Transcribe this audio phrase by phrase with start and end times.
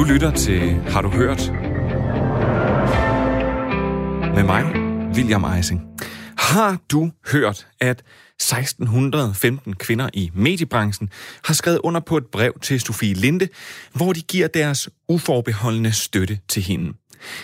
[0.00, 1.52] Du lytter til Har du hørt?
[4.34, 4.64] Med mig,
[5.14, 5.82] William Eising.
[6.38, 8.02] Har du hørt, at
[8.34, 11.10] 1615 kvinder i mediebranchen
[11.44, 13.48] har skrevet under på et brev til Sofie Linde,
[13.92, 16.92] hvor de giver deres uforbeholdende støtte til hende?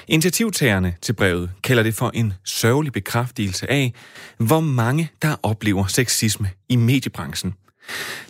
[0.08, 3.94] Initiativtagerne til brevet kalder det for en sørgelig bekræftelse af,
[4.38, 7.54] hvor mange der oplever sexisme i mediebranchen.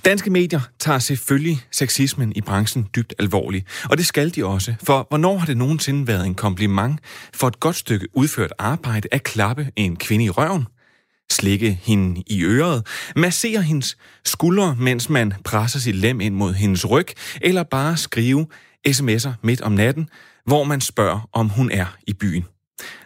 [0.04, 5.06] Danske medier tager selvfølgelig sexismen i branchen dybt alvorligt, og det skal de også, for
[5.08, 7.00] hvornår har det nogensinde været en kompliment
[7.34, 10.66] for et godt stykke udført arbejde at klappe en kvinde i røven?
[11.30, 16.90] Slikke hende i øret, massere hendes skuldre, mens man presser sit lem ind mod hendes
[16.90, 17.06] ryg,
[17.40, 18.46] eller bare skrive
[18.88, 20.08] sms'er midt om natten,
[20.44, 22.44] hvor man spørger, om hun er i byen.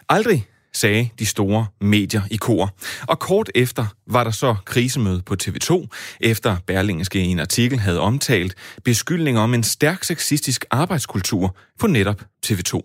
[0.08, 2.74] Aldrig sagde de store medier i kor.
[3.06, 5.86] Og kort efter var der så krisemøde på TV2,
[6.20, 12.22] efter Berlingske i en artikel havde omtalt beskyldninger om en stærk sexistisk arbejdskultur på netop
[12.46, 12.80] TV2.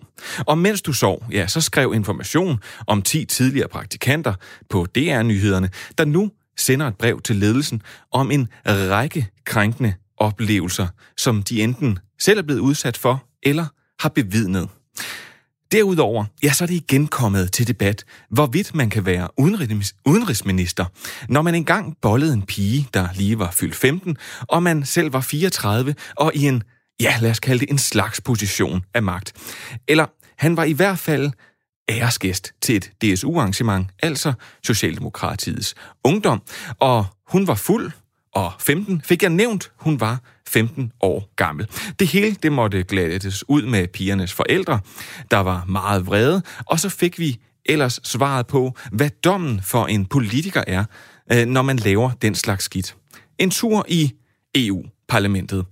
[0.47, 4.33] Og mens du sov, ja, så skrev information om 10 tidligere praktikanter
[4.69, 11.43] på DR-nyhederne, der nu sender et brev til ledelsen om en række krænkende oplevelser, som
[11.43, 13.65] de enten selv er blevet udsat for eller
[13.99, 14.69] har bevidnet.
[15.71, 20.85] Derudover, ja, så er det igen kommet til debat, hvorvidt man kan være udenrigs- udenrigsminister,
[21.29, 25.21] når man engang bollede en pige, der lige var fyldt 15, og man selv var
[25.21, 26.63] 34, og i en,
[26.99, 29.33] ja, lad os kalde det en slags position af magt.
[29.87, 30.05] Eller
[30.37, 31.31] han var i hvert fald
[31.89, 36.41] æresgæst til et DSU-arrangement, altså Socialdemokratiets Ungdom,
[36.79, 37.91] og hun var fuld,
[38.35, 41.67] og 15 fik jeg nævnt, hun var 15 år gammel.
[41.99, 44.79] Det hele det måtte glattes ud med pigernes forældre,
[45.31, 50.05] der var meget vrede, og så fik vi ellers svaret på, hvad dommen for en
[50.05, 50.83] politiker er,
[51.31, 52.95] øh, når man laver den slags skidt.
[53.37, 54.13] En tur i
[54.55, 55.65] EU-parlamentet.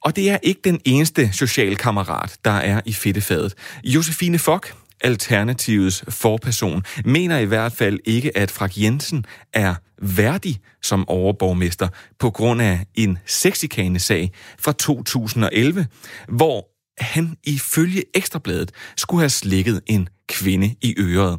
[0.00, 3.54] Og det er ikke den eneste socialkammerat, der er i fedtefadet.
[3.84, 11.08] Josefine Fock, Alternativets forperson, mener i hvert fald ikke, at Frank Jensen er værdig som
[11.08, 11.88] overborgmester
[12.18, 15.86] på grund af en sexikane-sag fra 2011,
[16.28, 16.68] hvor
[16.98, 21.38] han ifølge Ekstrabladet skulle have slikket en kvinde i øret.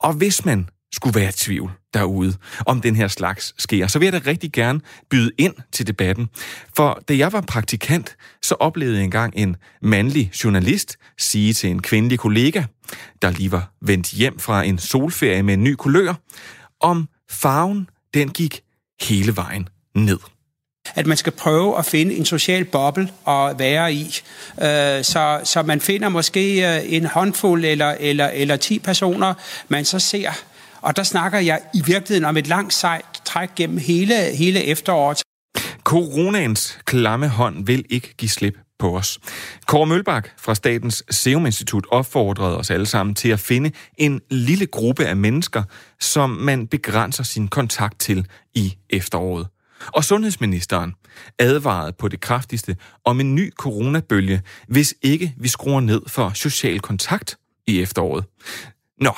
[0.00, 2.34] Og hvis man skulle være i tvivl derude,
[2.66, 6.28] om den her slags sker, så vil jeg da rigtig gerne byde ind til debatten.
[6.76, 11.82] For da jeg var praktikant, så oplevede jeg engang en mandlig journalist sige til en
[11.82, 12.62] kvindelig kollega,
[13.22, 16.14] der lige var vendt hjem fra en solferie med en ny kulør,
[16.80, 18.60] om farven den gik
[19.00, 20.18] hele vejen ned
[20.94, 24.20] at man skal prøve at finde en social boble at være i.
[24.62, 29.34] Øh, så, så man finder måske øh, en håndfuld eller, eller, eller 10 personer,
[29.68, 30.30] man så ser
[30.80, 35.22] og der snakker jeg i virkeligheden om et langt sejt træk gennem hele, hele efteråret.
[35.84, 39.18] Coronaens klamme hånd vil ikke give slip på os.
[39.66, 44.66] Kåre Mølbak fra Statens Serum Institut opfordrede os alle sammen til at finde en lille
[44.66, 45.62] gruppe af mennesker,
[46.00, 49.46] som man begrænser sin kontakt til i efteråret.
[49.86, 50.94] Og sundhedsministeren
[51.38, 56.80] advarede på det kraftigste om en ny coronabølge, hvis ikke vi skruer ned for social
[56.80, 57.36] kontakt
[57.66, 58.24] i efteråret.
[59.00, 59.12] Nå,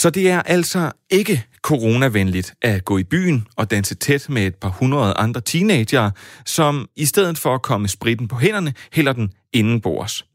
[0.00, 4.54] så det er altså ikke coronavenligt at gå i byen og danse tæt med et
[4.54, 6.10] par hundrede andre teenager,
[6.46, 10.26] som i stedet for at komme spritten på hænderne, hælder den indenbords.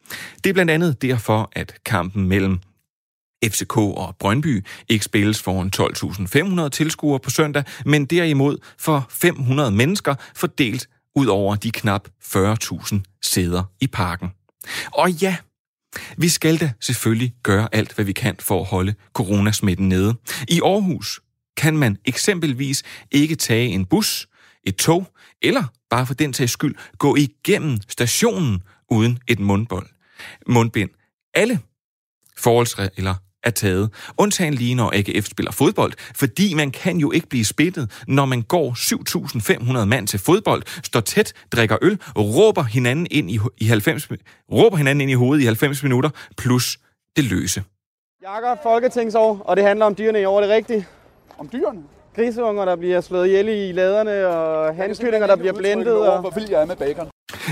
[0.44, 2.59] Det er blandt andet derfor, at kampen mellem
[3.46, 5.72] FCK og Brøndby ikke spilles foran
[6.64, 13.00] 12.500 tilskuere på søndag, men derimod for 500 mennesker fordelt ud over de knap 40.000
[13.22, 14.30] sæder i parken.
[14.94, 15.36] Og ja,
[16.17, 20.16] vi skal da selvfølgelig gøre alt, hvad vi kan for at holde coronasmitten nede.
[20.47, 21.22] I Aarhus
[21.57, 24.28] kan man eksempelvis ikke tage en bus,
[24.63, 25.07] et tog,
[25.41, 28.61] eller bare for den tages skyld gå igennem stationen
[28.91, 29.88] uden et mundbold.
[30.47, 30.89] mundbind.
[31.33, 31.59] Alle
[32.38, 33.89] forholdsregler er taget.
[34.17, 38.41] Undtagen lige når AGF spiller fodbold, fordi man kan jo ikke blive spillet, når man
[38.41, 38.73] går
[39.81, 44.09] 7.500 mand til fodbold, står tæt, drikker øl, råber hinanden ind i, i 90,
[44.51, 46.80] råber hinanden ind i hovedet i 90 minutter, plus
[47.15, 47.63] det løse.
[48.24, 50.86] Jakob, Folketingsår, og det handler om dyrene i år, det rigtigt?
[51.38, 51.83] Om dyrene?
[52.15, 55.94] Grisunger, der bliver slået ihjel i laderne, og hanskyllinger, der bliver blændet.
[55.94, 56.21] Og...
[56.21, 57.07] Hvor vild jeg er med bacon.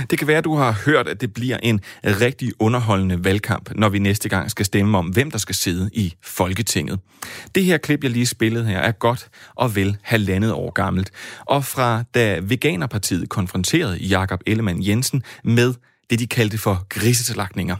[0.09, 3.89] Det kan være, at du har hørt, at det bliver en rigtig underholdende valgkamp, når
[3.89, 6.99] vi næste gang skal stemme om, hvem der skal sidde i Folketinget.
[7.55, 11.11] Det her klip, jeg lige spillede her, er godt og vel halvandet år gammelt.
[11.39, 15.73] Og fra da Veganerpartiet konfronterede Jakob Ellemann Jensen med
[16.09, 17.75] det, de kaldte for grisetalagninger.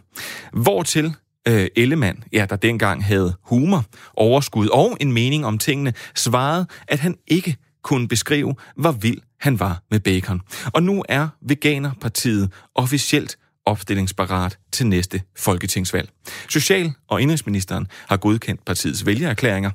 [0.53, 1.13] Hvortil
[1.48, 7.00] øh, Ellemann, ja, der dengang havde humor, overskud og en mening om tingene, svarede, at
[7.00, 10.42] han ikke kunne beskrive, hvor vild han var med bacon.
[10.74, 16.10] Og nu er Veganerpartiet officielt opstillingsparat til næste folketingsvalg.
[16.50, 19.72] Social- og indrigsministeren har godkendt partiets vælgererklæringer.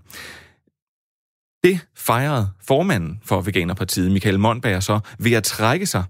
[1.64, 6.04] Det fejrede formanden for Veganerpartiet, Michael Monberg, så ved at trække sig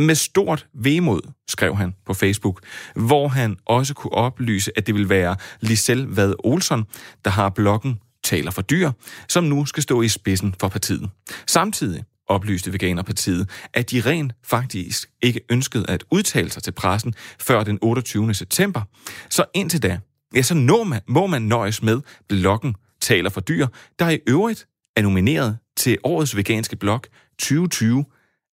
[0.00, 2.60] med stort vemod, skrev han på Facebook,
[2.94, 6.84] hvor han også kunne oplyse, at det vil være Lisel Vad Olsen,
[7.24, 8.90] der har bloggen Taler for Dyr,
[9.28, 11.10] som nu skal stå i spidsen for partiet.
[11.46, 17.64] Samtidig oplyste Veganerpartiet, at de rent faktisk ikke ønskede at udtale sig til pressen før
[17.64, 18.34] den 28.
[18.34, 18.82] september.
[19.30, 19.98] Så indtil da,
[20.34, 23.66] ja, så når man, må man nøjes med bloggen Taler for Dyr,
[23.98, 27.02] der i øvrigt er nomineret til årets veganske blog
[27.38, 28.04] 2020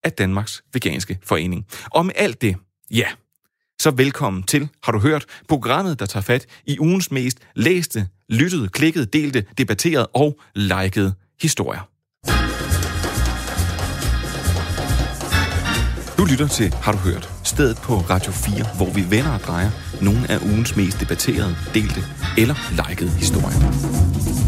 [0.04, 1.66] af Danmarks Veganske Forening.
[1.92, 2.56] Og med alt det,
[2.92, 3.08] ja,
[3.80, 8.70] så velkommen til, har du hørt, programmet, der tager fat i ugens mest læste, lyttede,
[8.70, 11.90] klikkede, delte, debatterede og likede historier.
[16.18, 17.30] Du lytter til Har du hørt?
[17.44, 19.70] Stedet på Radio 4, hvor vi vender og drejer
[20.02, 22.02] nogle af ugens mest debatterede, delte
[22.38, 22.56] eller
[22.90, 23.60] likede historier.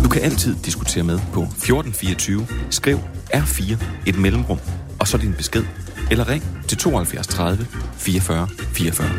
[0.03, 2.47] Du kan altid diskutere med på 1424.
[2.69, 2.97] Skriv
[3.33, 4.59] R4 et mellemrum,
[4.99, 5.65] og så din besked,
[6.11, 7.65] eller ring til 72 30
[7.97, 9.09] 44 44.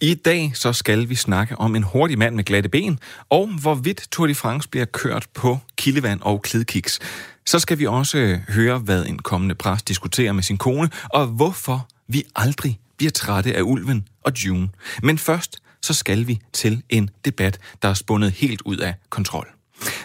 [0.00, 2.98] I dag så skal vi snakke om en hurtig mand med glatte ben,
[3.30, 6.98] og hvorvidt Tour de France bliver kørt på kildevand og klidkiks.
[7.46, 11.88] Så skal vi også høre, hvad en kommende præst diskuterer med sin kone, og hvorfor
[12.08, 14.68] vi aldrig bliver trætte af ulven og June.
[15.02, 19.55] Men først så skal vi til en debat, der er spundet helt ud af kontrol.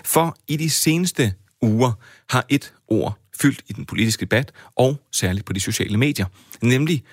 [0.04, 1.92] For i de seneste uger
[2.30, 6.26] har et ord fyldt i den politiske debat, og særligt på de sociale medier,
[6.62, 7.04] nemlig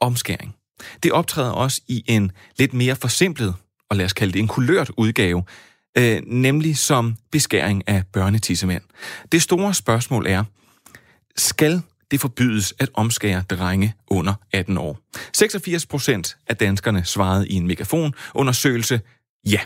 [0.00, 0.54] omskæring.
[1.02, 3.54] Det optræder også i en lidt mere forsimplet,
[3.90, 5.44] og lad os kalde det en kulørt udgave,
[5.98, 8.82] øh, nemlig som beskæring af børnetissemænd.
[9.32, 10.44] Det store spørgsmål er,
[11.36, 14.98] skal det forbydes at omskære drenge under 18 år?
[15.32, 19.00] 86 procent af danskerne svarede i en megafonundersøgelse
[19.46, 19.60] ja.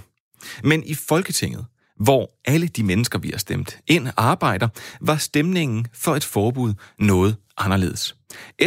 [0.65, 1.67] Men i Folketinget,
[2.00, 4.69] hvor alle de mennesker, vi har stemt ind, arbejder,
[5.00, 8.16] var stemningen for et forbud noget anderledes.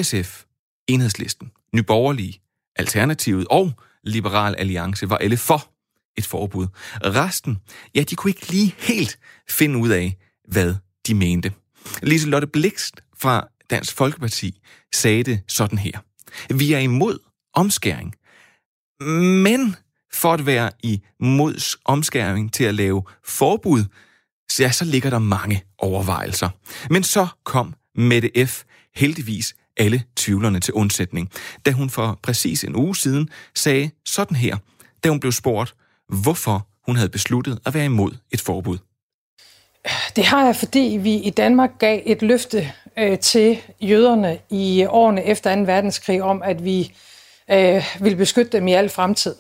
[0.01, 0.43] SF,
[0.87, 2.41] Enhedslisten, Nyborgerlige,
[2.75, 3.71] Alternativet og
[4.03, 5.71] Liberal Alliance var alle for
[6.17, 6.67] et forbud.
[7.03, 7.57] Resten,
[7.95, 10.17] ja, de kunne ikke lige helt finde ud af,
[10.47, 10.75] hvad
[11.07, 11.53] de mente.
[12.03, 14.59] Lise Lotte Blikst fra Dansk Folkeparti
[14.93, 15.99] sagde det sådan her.
[16.53, 17.19] Vi er imod
[17.53, 18.15] omskæring,
[19.43, 19.75] men
[20.13, 23.83] for at være imod omskæring til at lave forbud,
[24.51, 26.50] så, ja, så ligger der mange overvejelser.
[26.89, 28.63] Men så kom Mette F.
[28.95, 31.31] heldigvis alle tvivlerne til undsætning,
[31.65, 34.57] da hun for præcis en uge siden sagde sådan her,
[35.03, 35.75] da hun blev spurgt,
[36.09, 38.77] hvorfor hun havde besluttet at være imod et forbud.
[40.15, 45.25] Det har jeg, fordi vi i Danmark gav et løfte øh, til jøderne i årene
[45.25, 45.62] efter 2.
[45.62, 46.94] verdenskrig om, at vi
[47.51, 49.35] øh, ville beskytte dem i al fremtid.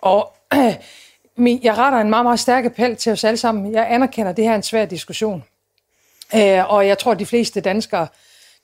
[0.00, 3.72] Og øh, jeg retter en meget, meget stærk appel til os alle sammen.
[3.72, 5.44] Jeg anerkender, at det her er en svær diskussion.
[6.34, 8.06] Øh, og jeg tror, at de fleste danskere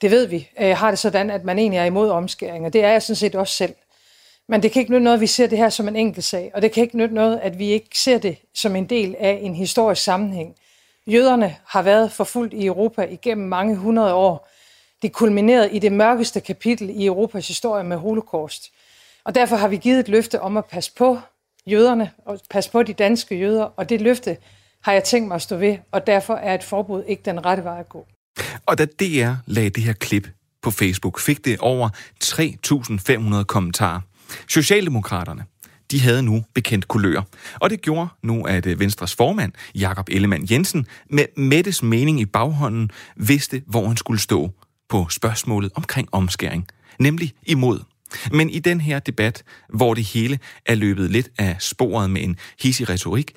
[0.00, 2.84] det ved vi, øh, har det sådan, at man egentlig er imod omskæring, og det
[2.84, 3.74] er jeg sådan set også selv.
[4.48, 6.50] Men det kan ikke nytte noget, at vi ser det her som en enkelt sag,
[6.54, 9.38] og det kan ikke nytte noget, at vi ikke ser det som en del af
[9.42, 10.56] en historisk sammenhæng.
[11.06, 14.48] Jøderne har været forfulgt i Europa igennem mange hundrede år.
[15.02, 18.72] Det kulminerede i det mørkeste kapitel i Europas historie med holocaust.
[19.26, 21.18] Og derfor har vi givet et løfte om at passe på
[21.66, 24.36] jøderne og passe på de danske jøder, og det løfte
[24.82, 27.64] har jeg tænkt mig at stå ved, og derfor er et forbud ikke den rette
[27.64, 28.06] vej at gå.
[28.66, 30.28] Og da DR lagde det her klip
[30.62, 31.88] på Facebook, fik det over
[32.24, 34.00] 3.500 kommentarer.
[34.48, 35.44] Socialdemokraterne,
[35.90, 37.22] de havde nu bekendt kulør.
[37.60, 42.24] Og det gjorde nu, at øh, Venstres formand, Jakob Ellemann Jensen, med Mettes mening i
[42.24, 44.50] baghånden, vidste, hvor han skulle stå
[44.88, 46.68] på spørgsmålet omkring omskæring,
[46.98, 47.80] nemlig imod.
[48.32, 49.42] Men i den her debat,
[49.74, 53.32] hvor det hele er løbet lidt af sporet med en hissig retorik,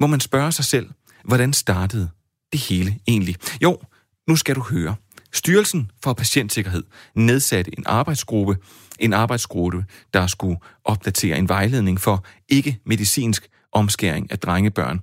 [0.00, 0.90] må man spørge sig selv,
[1.24, 2.10] hvordan startede
[2.52, 3.36] det hele egentlig?
[3.62, 3.80] Jo,
[4.28, 4.94] nu skal du høre.
[5.32, 6.82] Styrelsen for Patientsikkerhed
[7.14, 8.56] nedsatte en arbejdsgruppe,
[8.98, 15.00] en arbejdsgruppe, der skulle opdatere en vejledning for ikke-medicinsk omskæring af drengebørn.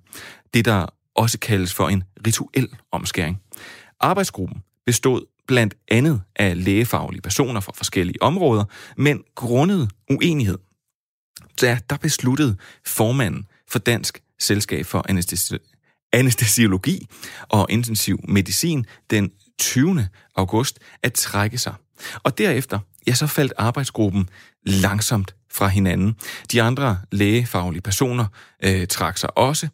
[0.53, 0.85] Det, der
[1.15, 3.41] også kaldes for en rituel omskæring.
[3.99, 8.63] Arbejdsgruppen bestod blandt andet af lægefaglige personer fra forskellige områder,
[8.97, 10.57] men grundet uenighed,
[11.61, 15.57] der, der besluttede formanden for Dansk Selskab for Anestesi
[16.13, 17.07] anestesiologi
[17.49, 20.07] og intensiv medicin den 20.
[20.35, 21.73] august at trække sig.
[22.23, 24.29] Og derefter, ja, så faldt arbejdsgruppen
[24.65, 26.15] langsomt fra hinanden.
[26.51, 28.25] De andre lægefaglige personer
[28.63, 29.67] øh, trak sig også.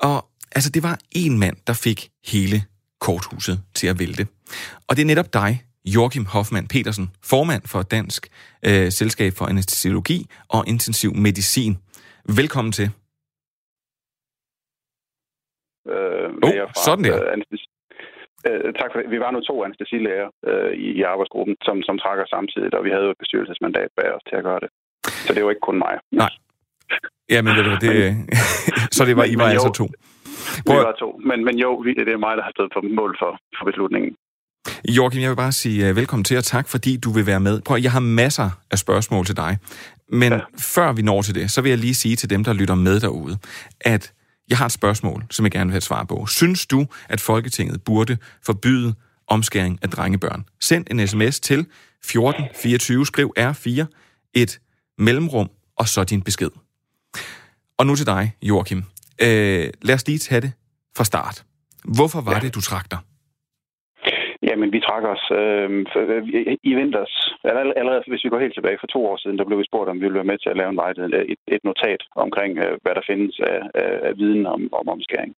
[0.00, 2.64] Og altså, det var en mand, der fik hele
[3.00, 4.26] korthuset til at vælte.
[4.88, 5.50] Og det er netop dig,
[5.94, 8.22] Joachim Hoffmann Petersen, formand for Dansk
[8.68, 11.78] øh, Selskab for Anestesiologi og Intensiv Medicin.
[12.40, 12.88] Velkommen til.
[15.92, 17.16] Øh, oh, fra, sådan der.
[17.16, 17.36] Øh,
[18.48, 19.10] Øh, tak for det.
[19.14, 22.90] Vi var nu to anestesilæger øh, i, i arbejdsgruppen, som, som trækker samtidig, og vi
[22.94, 24.70] havde jo et bestyrelsesmandat bag os til at gøre det.
[25.26, 25.94] Så det var ikke kun mig.
[26.22, 26.32] Nej.
[27.34, 27.94] Ja, men det, det,
[28.96, 29.86] så det var, I var men, altså to.
[30.66, 30.78] Prøv...
[30.78, 31.70] Vi var to, men, men jo,
[32.08, 34.10] det er mig, der har stået på mål for, for beslutningen.
[34.88, 37.60] Joachim, jeg vil bare sige uh, velkommen til, og tak fordi du vil være med.
[37.60, 39.58] Prøv, jeg har masser af spørgsmål til dig,
[40.12, 40.38] men ja.
[40.58, 43.00] før vi når til det, så vil jeg lige sige til dem, der lytter med
[43.00, 43.38] derude,
[43.80, 44.12] at
[44.48, 46.26] jeg har et spørgsmål, som jeg gerne vil have et svar på.
[46.26, 48.94] Synes du, at Folketinget burde forbyde
[49.26, 50.44] omskæring af drengebørn?
[50.60, 53.84] Send en sms til 1424, skriv R4,
[54.34, 54.60] et
[54.98, 56.50] mellemrum, og så din besked.
[57.78, 58.84] Og nu til dig, Joachim.
[59.22, 60.52] Øh, lad os lige tage det
[60.96, 61.44] fra start.
[61.84, 62.40] Hvorfor var ja.
[62.40, 62.98] det, du trak dig?
[64.50, 66.22] Jamen, vi trak os øhm, øh,
[66.70, 67.14] i vinters,
[67.80, 69.96] allerede hvis vi går helt tilbage for to år siden, der blev vi spurgt, om
[69.96, 72.94] vi ville være med til at lave en vejled, et, et notat omkring, øh, hvad
[72.94, 75.32] der findes af, af, af viden om, om omskæring.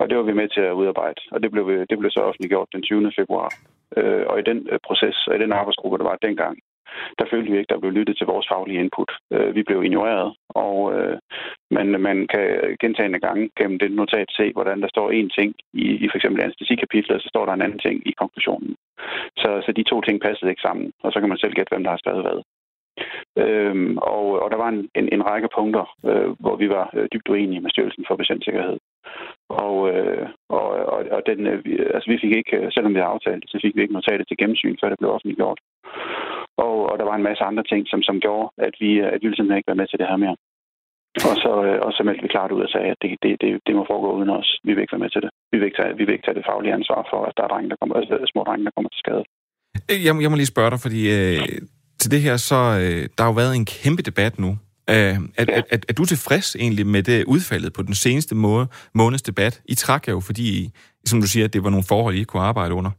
[0.00, 2.68] Og det var vi med til at udarbejde, og det blev, det blev så offentliggjort
[2.74, 3.12] den 20.
[3.18, 3.50] februar.
[3.96, 6.54] Øh, og i den øh, proces, og i den arbejdsgruppe, der var dengang,
[7.18, 9.10] der følte vi ikke, der blev lyttet til vores faglige input.
[9.32, 11.18] Øh, vi blev ignoreret, og øh,
[11.70, 15.86] man, man kan gentagende gange gennem det notat se, hvordan der står en ting i,
[16.04, 18.76] i for eksempel anestesikapitlet, så står der en anden ting i konklusionen.
[19.36, 21.84] Så, så de to ting passede ikke sammen, og så kan man selv gætte, hvem
[21.84, 22.42] der har skrevet hvad.
[23.38, 27.08] Øhm, og, og der var en, en, en række punkter, øh, hvor vi var øh,
[27.12, 28.78] dybt uenige med Styrelsen for Patientsikkerhed.
[29.48, 32.98] Og, øh, og, og, og den, øh, vi, altså vi fik ikke, øh, selvom vi
[32.98, 35.60] havde aftalt så fik vi ikke notatet til gennemsyn, før det blev offentliggjort.
[36.58, 39.26] Og, og der var en masse andre ting, som, som gjorde, at vi, at vi
[39.26, 40.36] simpelthen ikke var med til det her mere.
[41.28, 43.50] Og så, øh, og så meldte vi klart ud og sagde, at det, det, det,
[43.66, 44.48] det må foregå uden os.
[44.66, 45.30] Vi vil ikke være med til det.
[45.52, 47.50] Vi vil ikke tage, vi vil ikke tage det faglige ansvar for, at der er
[47.52, 49.24] drenge, der kommer, altså, små drenge, der kommer til skade.
[49.90, 51.38] Øh, jeg, jeg må lige spørge dig, fordi øh,
[52.00, 54.50] til det her, så øh, der har jo været en kæmpe debat nu.
[54.90, 55.44] Øh, er, ja.
[55.58, 59.54] er, er, er du tilfreds egentlig med det udfaldet på den seneste måde, måneds debat?
[59.64, 60.70] I trak jo, fordi,
[61.04, 62.90] som du siger, det var nogle forhold, I ikke kunne arbejde under.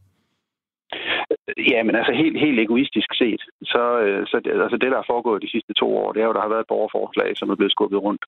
[1.58, 5.42] Ja, men altså helt, helt egoistisk set, så, øh, så altså det, der er foregået
[5.42, 7.72] de sidste to år, det er jo, der har været et borgerforslag, som er blevet
[7.72, 8.24] skubbet rundt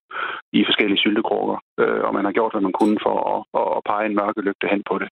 [0.53, 4.05] i forskellige syltekrukker, øh, og man har gjort, hvad man kunne for at, at pege
[4.05, 5.09] en mørkelygte hen på det.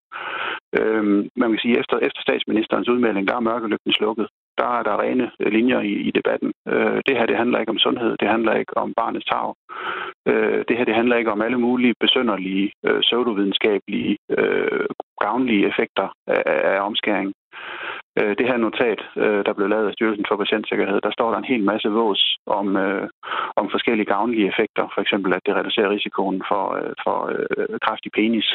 [0.80, 1.04] Øh,
[1.42, 4.28] man kan sige, efter, efter statsministerens udmelding, der er mørkelygten slukket.
[4.58, 6.52] Der er der rene øh, linjer i, i debatten.
[6.68, 9.54] Øh, det her, det handler ikke om sundhed, det handler ikke om barnets tag.
[10.28, 14.86] Øh, det her, det handler ikke om alle mulige besønderlige, øh, pseudovidenskabelige, øh,
[15.22, 16.44] gavnlige effekter af,
[16.74, 17.34] af omskæring.
[18.20, 21.38] Øh, det her notat, øh, der blev lavet af Styrelsen for Patientsikkerhed, der står der
[21.38, 22.22] en hel masse vås
[22.60, 23.08] om, øh,
[23.56, 24.86] om forskellige gavnlige effekter.
[24.94, 28.48] For eksempel, at det reducerer risikoen for, øh, for øh, kraftig penis.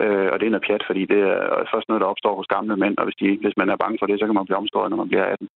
[0.00, 2.76] Øh, og det er noget pjat, fordi det er først noget, der opstår hos gamle
[2.76, 4.90] mænd, og hvis, de, hvis man er bange for det, så kan man blive omskåret,
[4.90, 5.48] når man bliver 18.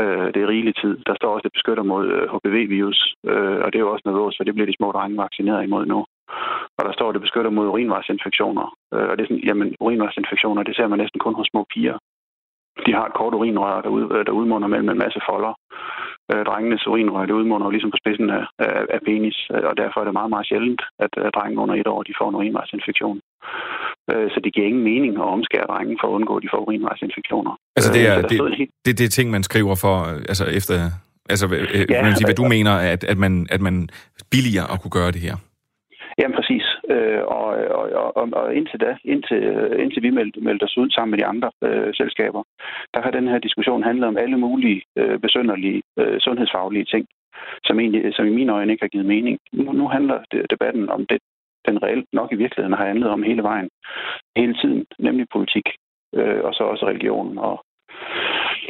[0.00, 0.94] Øh, det er rigelig tid.
[1.08, 3.00] Der står også, det beskytter mod øh, HPV-virus,
[3.30, 5.64] øh, og det er jo også noget vås, for det bliver de små drenge vaccineret
[5.64, 6.00] imod nu.
[6.78, 8.66] Og der står, at det beskytter mod urinvejsinfektioner.
[8.94, 11.98] Øh, og det er sådan, jamen, urinvejsinfektioner, det ser man næsten kun hos små piger.
[12.86, 15.52] De har et kort urinrør, der, ud, øh, der udmunder mellem en masse folder.
[16.32, 19.98] Øh, drengenes urinrør, det udmunder ligesom på spidsen af, af, af penis, øh, og derfor
[20.00, 23.18] er det meget, meget sjældent, at, drenge under et år de får en urinvejsinfektion.
[24.10, 26.60] Øh, så det giver ingen mening at omskære drengen for at undgå, at de får
[26.66, 27.52] urinvejsinfektioner.
[27.76, 28.70] Altså det er, øh, det, helt...
[28.84, 29.96] det, det er ting, man skriver for,
[30.32, 30.74] altså efter,
[31.32, 31.46] altså
[31.90, 33.88] ja, man sige, hvad du mener, at, at, man, at man
[34.34, 35.36] billigere at kunne gøre det her?
[36.18, 36.57] Jamen præcis.
[36.90, 37.46] Øh, og,
[37.78, 39.40] og, og, og indtil da, indtil,
[39.82, 42.42] indtil vi meldte, meldte os ud sammen med de andre øh, selskaber,
[42.94, 47.06] der har den her diskussion handlet om alle mulige øh, besønderlige øh, sundhedsfaglige ting,
[47.64, 49.38] som, egentlig, som i mine øjne ikke har givet mening.
[49.52, 50.18] Nu, nu handler
[50.50, 51.18] debatten om det,
[51.68, 53.68] den reelt nok i virkeligheden har handlet om hele vejen,
[54.36, 55.66] hele tiden, nemlig politik,
[56.14, 57.64] øh, og så også religion og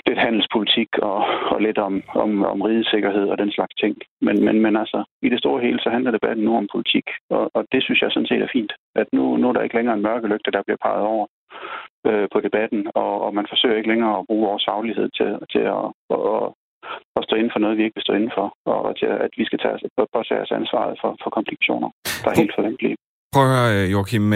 [0.09, 1.21] lidt handelspolitik og,
[1.53, 3.95] og lidt om, om, om ridesikkerhed og den slags ting.
[4.27, 7.43] Men, men, men altså, i det store hele, så handler debatten nu om politik, og,
[7.57, 8.73] og det synes jeg sådan set er fint.
[9.01, 11.27] At nu, nu er der ikke længere en mørke lygte, der bliver peget over
[12.09, 15.65] øh, på debatten, og, og man forsøger ikke længere at bruge vores faglighed til, til
[15.77, 15.85] at,
[16.15, 16.47] at,
[17.17, 19.45] at stå inden for noget, vi ikke vil stå inden for, og til, at vi
[19.45, 19.79] skal tage,
[20.15, 21.91] påtage os ansvaret for, for komplikationer,
[22.23, 22.97] der er helt forventelige.
[23.35, 24.27] Prøv at høre, Joachim.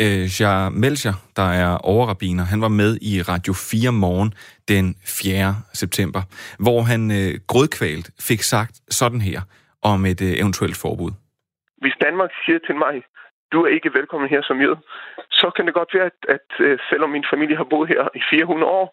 [0.00, 4.30] Øh, Jar Melcher, der er overrabiner, han var med i Radio 4 morgen
[4.68, 5.54] den 4.
[5.74, 6.22] september,
[6.64, 9.40] hvor han øh, grødkvalt fik sagt sådan her
[9.82, 11.12] om et øh, eventuelt forbud.
[11.82, 12.94] Hvis Danmark siger til mig,
[13.52, 14.76] du er ikke velkommen her som jød,
[15.30, 18.22] så kan det godt være, at, at øh, selvom min familie har boet her i
[18.30, 18.86] 400 år,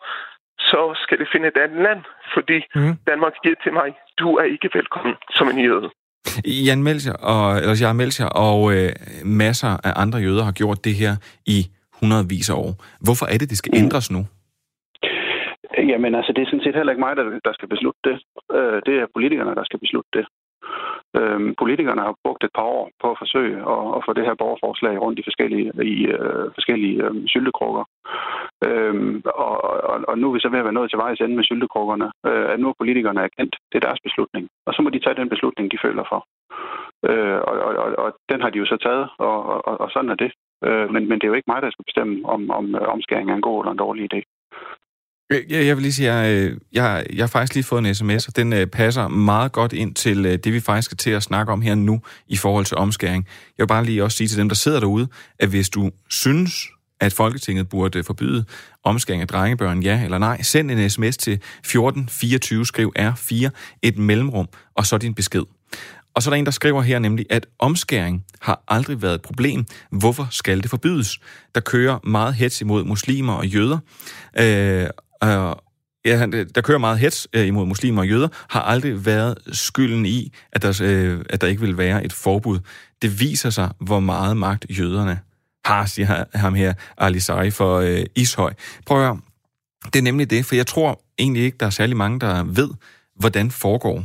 [0.59, 2.01] så skal det finde et andet land,
[2.33, 2.95] fordi mm.
[3.09, 3.89] Danmark siger til mig,
[4.21, 5.89] du er ikke velkommen som en jøde.
[6.67, 8.89] Jan Melcher og, eller Jan Melcher og øh,
[9.25, 11.13] masser af andre jøder har gjort det her
[11.45, 11.59] i
[11.99, 12.73] hundredvis af år.
[13.05, 13.83] Hvorfor er det, det skal mm.
[13.83, 14.21] ændres nu?
[15.91, 18.17] Jamen altså, det er sådan set heller ikke mig, der, der skal beslutte det.
[18.57, 20.25] Øh, det er politikerne, der skal beslutte det.
[21.19, 24.36] Øhm, politikerne har brugt et par år på at forsøge at, at få det her
[24.41, 27.83] borgerforslag rundt i forskellige, i, øh, forskellige øh, syltekrukker.
[28.67, 31.36] Øhm, og, og, og nu er vi så ved at være nået til vejs ende
[31.36, 32.07] med syltekrukkerne.
[32.27, 33.55] Øh, at nu er politikerne erkendt.
[33.69, 34.48] Det er deres beslutning.
[34.67, 36.21] Og så må de tage den beslutning, de føler for.
[37.09, 40.09] Øh, og, og, og, og den har de jo så taget, og, og, og sådan
[40.09, 40.31] er det.
[40.65, 43.31] Øh, men, men det er jo ikke mig, der skal bestemme, om, om øh, omskæring
[43.31, 44.19] er en god eller en dårlig idé.
[45.31, 47.95] Øh, jeg, jeg vil lige sige, jeg, øh, jeg, jeg har faktisk lige fået en
[47.95, 51.12] sms, og den uh, passer meget godt ind til uh, det, vi faktisk skal til
[51.12, 53.27] at snakke om her nu i forhold til omskæring.
[53.57, 55.07] Jeg vil bare lige også sige til dem, der sidder derude,
[55.39, 56.67] at hvis du synes,
[57.01, 58.45] at Folketinget burde forbyde
[58.83, 63.50] omskæring af drengebørn, ja eller nej, send en sms til 1424, skriv R4,
[63.81, 65.43] et mellemrum, og så din besked.
[66.13, 69.21] Og så er der en, der skriver her nemlig, at omskæring har aldrig været et
[69.21, 69.65] problem.
[69.91, 71.19] Hvorfor skal det forbydes?
[71.55, 73.77] Der kører meget hets imod muslimer og jøder.
[74.39, 74.88] Øh,
[75.23, 75.55] øh,
[76.05, 80.33] ja, der kører meget hets øh, imod muslimer og jøder, har aldrig været skylden i,
[80.51, 82.59] at der, øh, at der ikke vil være et forbud.
[83.01, 85.19] Det viser sig, hvor meget magt jøderne
[85.65, 88.53] har, siger ham her, Ali Sari for øh, Ishøj.
[88.85, 89.19] Prøv at høre.
[89.85, 92.69] Det er nemlig det, for jeg tror egentlig ikke, der er særlig mange, der ved,
[93.15, 94.03] hvordan foregår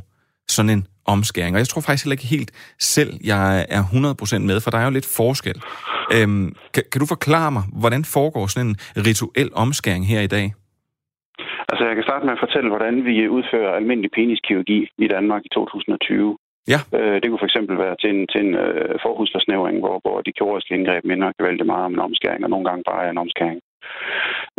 [0.48, 1.56] sådan en omskæring.
[1.56, 4.84] Og jeg tror faktisk heller ikke helt selv, jeg er 100% med, for der er
[4.84, 5.62] jo lidt forskel.
[6.12, 10.54] Øhm, kan, kan du forklare mig, hvordan foregår sådan en rituel omskæring her i dag?
[11.70, 15.48] Altså, jeg kan starte med at fortælle, hvordan vi udfører almindelig peniskirurgi i Danmark i
[15.48, 16.36] 2020.
[16.72, 16.80] Ja.
[16.98, 20.32] Øh, det kunne for eksempel være til en, til en øh, forhusforsnævring, hvor, hvor de
[20.32, 23.60] kirurgiske indgreb minder gevaldigt meget om en omskæring, og nogle gange bare en omskæring.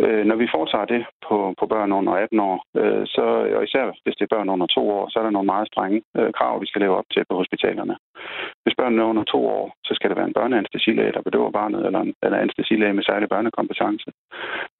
[0.04, 3.24] Øh, når vi foretager det på, på børn under 18 år, øh, så,
[3.56, 6.02] og især hvis det er børn under 2 år, så er der nogle meget strenge
[6.18, 7.96] øh, krav, vi skal leve op til på hospitalerne.
[8.64, 11.86] Hvis børnene er under 2 år, så skal det være en børneanestesilæge, der bedøver barnet,
[11.86, 14.10] eller en eller anestesilæge med særlig børnekompetence.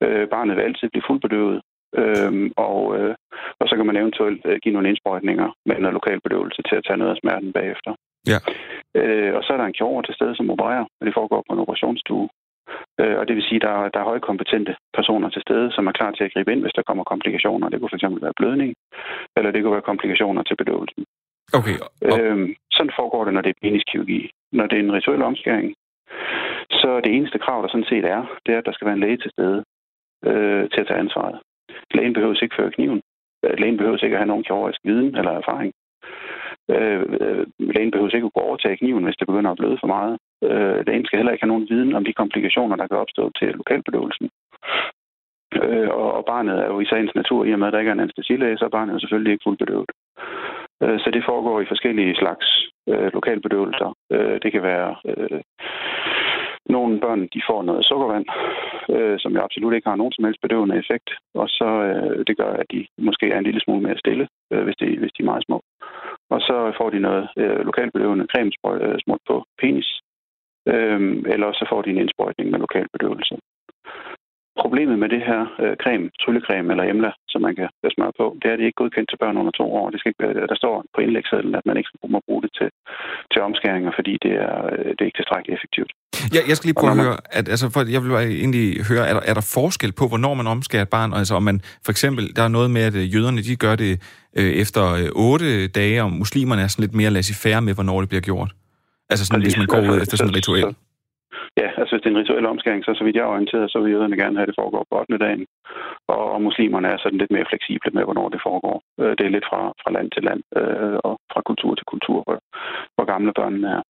[0.03, 1.61] Øh, barnet vil altid blive fuldbedøvet,
[1.95, 3.15] Øhm, og, øh,
[3.59, 6.83] og så kan man eventuelt øh, give nogle indsprøjtninger med noget lokal bedøvelse til at
[6.87, 7.91] tage noget af smerten bagefter.
[8.31, 8.39] Ja.
[8.99, 11.53] Øh, og så er der en kirurg til stede, som opererer, og det foregår på
[11.53, 12.29] en operationsstue.
[13.01, 15.91] Øh, og det vil sige, at der, der er højkompetente personer til stede, som er
[15.91, 17.69] klar til at gribe ind, hvis der kommer komplikationer.
[17.69, 18.75] Det kunne fx være blødning,
[19.37, 21.03] eller det kunne være komplikationer til bedøvelsen.
[21.59, 21.77] Okay.
[22.11, 22.19] Og...
[22.19, 24.29] Øhm, sådan foregår det, når det er penis kirurgi.
[24.51, 25.75] Når det er en rituel omskæring,
[26.71, 29.05] så det eneste krav, der sådan set er, det er, at der skal være en
[29.05, 29.63] læge til stede
[30.25, 31.39] øh, til at tage ansvaret.
[31.95, 33.01] Lægen behøver ikke føre kniven.
[33.45, 35.73] Øh, lægen behøver ikke at have nogen kirurgisk viden eller erfaring.
[36.73, 39.87] Øh, øh lægen behøver ikke at kunne overtage kniven, hvis det begynder at bløde for
[39.87, 40.17] meget.
[40.43, 43.47] Øh, lægen skal heller ikke have nogen viden om de komplikationer, der kan opstå til
[43.47, 44.29] lokalbedøvelsen.
[45.63, 47.89] Øh, og, og barnet er jo i sagens natur, i og med at der ikke
[47.89, 49.91] er en anestesilæge, så er barnet selvfølgelig ikke fuldt bedøvet.
[50.83, 52.47] Øh, så det foregår i forskellige slags
[52.89, 53.89] øh, lokalbedøvelser.
[54.11, 55.41] Øh, det kan være øh,
[56.69, 58.25] nogle børn de får noget sukkervand,
[58.95, 62.37] øh, som jo absolut ikke har nogen som helst bedøvende effekt, og så øh, det
[62.37, 65.23] gør, at de måske er en lille smule mere stille, øh, hvis, de, hvis de
[65.23, 65.61] er meget små.
[66.29, 68.51] Og så får de noget øh, lokalbedøvende creme
[68.83, 69.89] øh, smurt på penis,
[70.71, 70.99] øh,
[71.33, 73.35] eller så får de en indsprøjtning med lokalbedøvelse.
[74.63, 78.47] Problemet med det her øh, creme, tryllecreme eller emla, som man kan smøre på, det
[78.47, 79.85] er, at det ikke er godkendt til børn under to år.
[79.89, 82.69] Det skal ikke, der står på indlægssedlen, at man ikke må bruge det til,
[83.31, 85.91] til omskæringer, fordi det er, øh, det er ikke tilstrækkeligt effektivt.
[86.35, 88.11] Ja, jeg skal lige prøve at høre, at, altså, for jeg vil
[88.43, 91.13] egentlig høre, er der, er der forskel på, hvornår man omskærer et barn?
[91.13, 93.93] Altså om man, for eksempel, der er noget med, at øh, jøderne, de gør det
[94.39, 98.09] øh, efter øh, otte dage, og muslimerne er sådan lidt mere laissez-faire med, hvornår det
[98.09, 98.51] bliver gjort.
[99.09, 100.61] Altså sådan, hvis man går ud efter sådan et ritual.
[100.61, 100.73] Så,
[101.79, 103.93] altså hvis det er en rituel omskæring, så så vidt jeg er orienteret, så vil
[103.93, 105.17] jøderne gerne have, at det foregår på 8.
[105.25, 105.45] dagen.
[106.13, 108.77] Og, og muslimerne er sådan lidt mere fleksible med, hvornår det foregår.
[109.01, 112.17] Øh, det er lidt fra, fra land til land øh, og fra kultur til kultur,
[112.25, 112.37] hvor,
[112.95, 113.81] hvor gamle børnene er.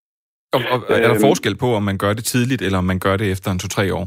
[0.55, 2.99] Og, og er der øhm, forskel på, om man gør det tidligt, eller om man
[3.05, 4.05] gør det efter en to-tre år?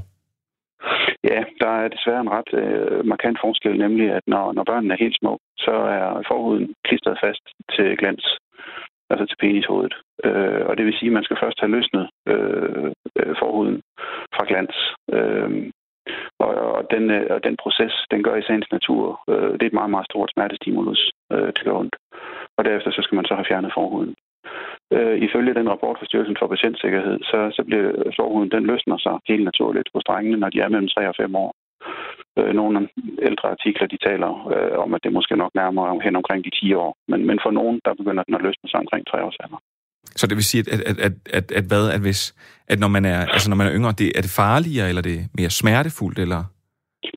[1.33, 5.05] Ja, der er desværre en ret øh, markant forskel, nemlig at når, når børnene er
[5.05, 8.25] helt små, så er forhuden klistret fast til glans
[9.11, 9.95] altså til penishovedet.
[10.25, 13.83] Øh, og det vil sige, at man skal først have løsnet øh, øh, forhuden
[14.35, 14.77] fra glans.
[15.17, 15.51] Øh,
[16.45, 19.71] og, og, den, øh, og den proces, den gør i sagens natur, øh, det er
[19.73, 21.13] et meget, meget stort smertestimulus.
[21.33, 21.97] Øh, det gør ondt.
[22.57, 24.15] Og derefter så skal man så have fjernet forhuden.
[24.93, 29.15] Øh, ifølge den rapport fra Styrelsen for Patientsikkerhed, så, så bliver forhuden, den løsner sig
[29.29, 31.51] helt naturligt hos drengene, når de er mellem 3 og 5 år.
[32.39, 32.89] Øh, nogle
[33.29, 36.75] ældre artikler, de taler øh, om, at det måske nok nærmere hen omkring de 10
[36.75, 36.91] år.
[37.11, 39.61] Men, men for nogen, der begynder den at løsne sig omkring 3 års alder.
[40.05, 42.21] Så det vil sige, at, at, at, at, at, hvad, at, hvis,
[42.69, 45.15] at når, man er, altså når man er yngre, det, er det farligere, eller det
[45.19, 46.19] er mere smertefuldt?
[46.19, 46.41] Eller?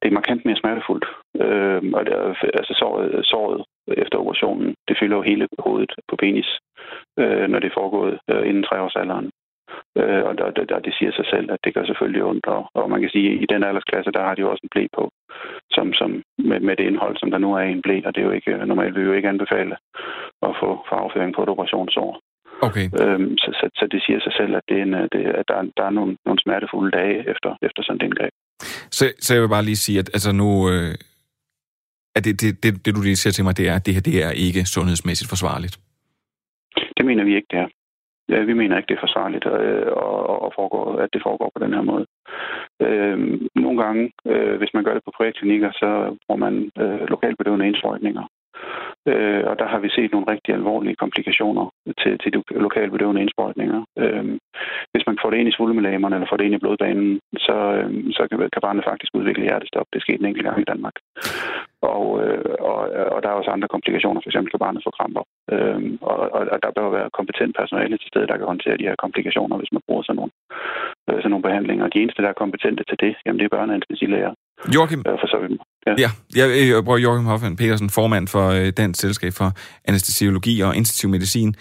[0.01, 1.05] Det er markant mere smertefuldt.
[1.43, 3.61] Øh, og det er, altså såret, såret
[4.03, 6.49] efter operationen, det fylder jo hele hovedet på penis,
[7.19, 9.27] øh, når det er foregået øh, inden treårsalderen.
[10.01, 12.45] Øh, og der, der, det siger sig selv, at det gør selvfølgelig ondt.
[12.45, 14.73] Og, og man kan sige, at i den aldersklasse, der har de jo også en
[14.73, 15.03] blæ på,
[15.75, 16.09] som, som
[16.49, 17.95] med, med det indhold, som der nu er i en blæ.
[18.05, 19.75] Og det er jo ikke, normalt vil vi jo ikke anbefale
[20.47, 20.69] at få,
[21.03, 22.09] afføring på et operationsår.
[22.67, 22.85] Okay.
[23.01, 25.57] Øhm, så, så, så det siger sig selv, at, det er en, det, at der,
[25.77, 28.33] der er nogle, nogle smertefulde dage efter, efter sådan et indgreb.
[28.97, 30.49] Så, så jeg vil bare lige sige, at altså nu...
[30.71, 30.95] Øh,
[32.15, 34.01] at det, det, det, det, du lige siger til mig, det er, at det her
[34.01, 35.79] det er ikke sundhedsmæssigt forsvarligt.
[36.97, 37.67] Det mener vi ikke, det er.
[38.29, 41.65] Ja, vi mener ikke, det er forsvarligt øh, og, og foregår, at det foregår på
[41.65, 42.05] den her måde.
[42.81, 43.17] Øh,
[43.55, 45.89] nogle gange, øh, hvis man gør det på privatklinikker, så
[46.25, 48.25] bruger man øh, lokalbedøvende indsprøjtninger.
[49.11, 51.65] Øh, og der har vi set nogle rigtig alvorlige komplikationer
[52.01, 53.81] til, til de lokale bedøvende indsprøjtninger.
[53.97, 54.25] Øh,
[54.91, 57.89] hvis man får det ind i svulmelamerne eller får det ind i blodbanen, så, øh,
[58.17, 59.87] så kan, kan barnet faktisk udvikle hjertestop.
[59.93, 60.95] Det skete en enkelt gang i Danmark.
[61.81, 62.79] Og, øh, og,
[63.13, 64.21] og der er også andre komplikationer.
[64.21, 65.23] For eksempel kan barnet få kramper.
[65.53, 66.17] Øh, og,
[66.53, 69.71] og der bør være kompetent personale til stede, der kan håndtere de her komplikationer, hvis
[69.75, 70.33] man bruger sådan nogle,
[71.09, 71.87] øh, sådan nogle behandlinger.
[71.87, 74.33] De eneste, der er kompetente til det, jamen det er børneanestesilæger.
[74.75, 75.61] Joachim, øh, for så vidt.
[75.87, 79.51] Ja, ja jeg, jeg bruger Joachim Hoffmann Petersen, formand for øh, Dansk Selskab for
[79.85, 81.55] Anestesiologi og Intensiv Medicin.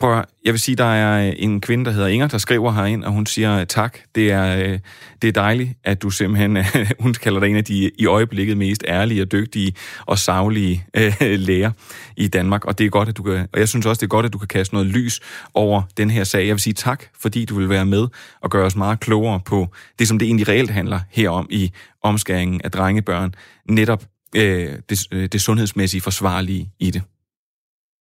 [0.00, 3.04] Prøv jeg vil sige, der er øh, en kvinde, der hedder Inger, der skriver herind,
[3.04, 3.98] og hun siger øh, tak.
[4.14, 4.78] Det er, øh,
[5.22, 6.58] det er dejligt, at du simpelthen,
[7.00, 9.72] hun kalder dig en af de i øjeblikket mest ærlige og dygtige
[10.06, 11.12] og savlige øh,
[11.48, 11.70] læger
[12.16, 12.64] i Danmark.
[12.64, 14.32] Og det er godt, at du kan, og jeg synes også, det er godt, at
[14.32, 15.20] du kan kaste noget lys
[15.54, 16.46] over den her sag.
[16.46, 18.08] Jeg vil sige tak, fordi du vil være med
[18.40, 19.66] og gøre os meget klogere på
[19.98, 23.34] det, som det egentlig reelt handler herom i omskæringen af drengebørn.
[23.68, 24.02] Netop
[24.36, 27.02] øh, det, det sundhedsmæssige forsvarlige i det.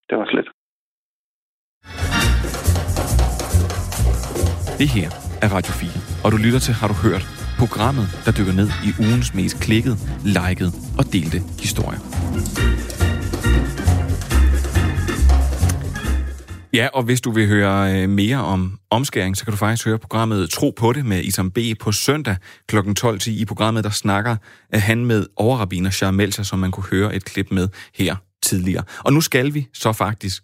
[0.09, 0.56] Det var slet.
[4.77, 5.09] Det her
[5.41, 5.89] er Radio 4,
[6.23, 7.27] og du lytter til Har du hørt?
[7.59, 11.99] Programmet, der dykker ned i ugens mest klikket, liket og delte historier.
[16.73, 19.97] Ja, og hvis du vil høre øh, mere om omskæring, så kan du faktisk høre
[19.97, 21.57] programmet Tro på det med Isam B.
[21.79, 22.35] på søndag
[22.67, 22.77] kl.
[22.77, 23.29] 12.10.
[23.29, 24.35] I programmet, der snakker
[24.69, 28.83] af han med overrabiner Charmelsa, som man kunne høre et klip med her tidligere.
[28.99, 30.43] Og nu skal vi så faktisk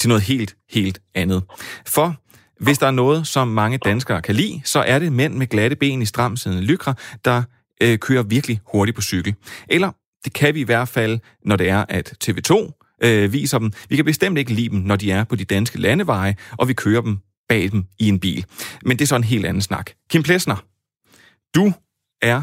[0.00, 1.42] til noget helt, helt andet.
[1.86, 2.16] For
[2.64, 5.76] hvis der er noget, som mange danskere kan lide, så er det mænd med glatte
[5.76, 7.42] ben i stramsiddende lykra, der
[7.82, 9.34] øh, kører virkelig hurtigt på cykel.
[9.68, 9.92] Eller
[10.24, 13.72] det kan vi i hvert fald, når det er, at TV2 øh, viser dem.
[13.88, 16.72] Vi kan bestemt ikke lide dem, når de er på de danske landeveje, og vi
[16.72, 18.44] kører dem bag dem i en bil.
[18.84, 19.90] Men det er så en helt anden snak.
[20.10, 20.56] Kim Plesner,
[21.54, 21.72] du
[22.22, 22.42] er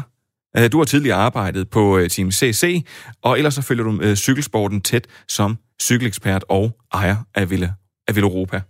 [0.56, 2.86] øh, du har tidligere arbejdet på øh, Team CC,
[3.22, 7.74] og ellers så følger du øh, cykelsporten tæt som cykelekspert og ejer af Ville,
[8.08, 8.60] af Ville Europa.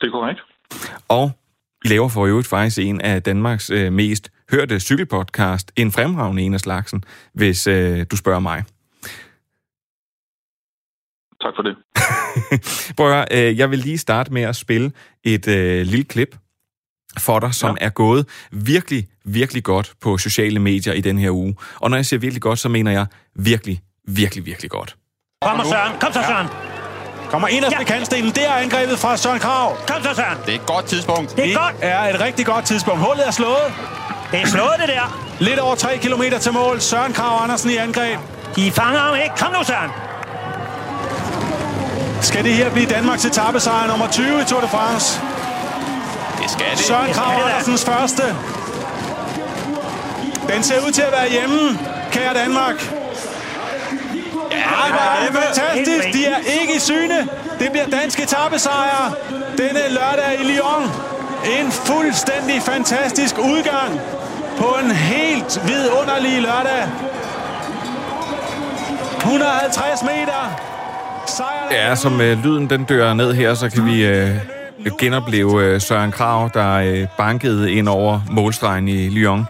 [0.00, 0.40] Det er korrekt.
[1.08, 1.30] Og
[1.84, 6.54] I laver for øvrigt faktisk en af Danmarks øh, mest hørte cykelpodcast, en fremragende en
[6.54, 8.64] af slagsen, hvis øh, du spørger mig.
[11.40, 11.76] Tak for det.
[12.96, 14.92] Prøv at høre, øh, jeg vil lige starte med at spille
[15.24, 16.36] et øh, lille klip
[17.18, 17.86] for dig, som ja.
[17.86, 21.56] er gået virkelig, virkelig godt på sociale medier i den her uge.
[21.80, 24.96] Og når jeg siger virkelig godt, så mener jeg virkelig, virkelig, virkelig godt.
[25.42, 26.46] Kom Søren, kom så Søren.
[26.46, 26.85] Ja.
[27.30, 27.82] Kommer ind ja.
[27.82, 28.30] kantstenen.
[28.30, 29.76] Det er angrebet fra Søren Krav.
[29.86, 30.38] Kom så, Søren.
[30.46, 31.36] Det er et godt tidspunkt.
[31.36, 31.74] Det er det godt.
[31.80, 33.00] er et rigtig godt tidspunkt.
[33.00, 33.72] Hullet er slået.
[34.32, 35.20] Det er slået, det der.
[35.38, 36.80] Lidt over 3 km til mål.
[36.80, 38.18] Søren Krav Andersen i angreb.
[38.56, 39.34] De fanger ham ikke.
[39.38, 39.90] Kom nu, Søren.
[42.22, 45.20] Skal det her blive Danmarks etappesejr nummer 20 i Tour de France?
[46.42, 46.78] Det skal det.
[46.78, 48.22] Søren Krav Andersens første.
[50.54, 51.78] Den ser ud til at være hjemme,
[52.12, 52.95] kære Danmark.
[54.56, 56.06] Ej, hvor er det fantastisk.
[56.12, 57.18] De er ikke i syne.
[57.58, 59.14] Det bliver dansk etappesejr
[59.58, 60.82] denne lørdag i Lyon.
[61.58, 64.00] En fuldstændig fantastisk udgang
[64.58, 66.82] på en helt vidunderlig lørdag.
[69.16, 70.60] 150 meter.
[71.70, 74.36] Ja, som øh, lyden den dør ned her, så kan vi øh,
[74.98, 79.46] genopleve øh, Søren Krav, der øh, bankede ind over målstregen i Lyon.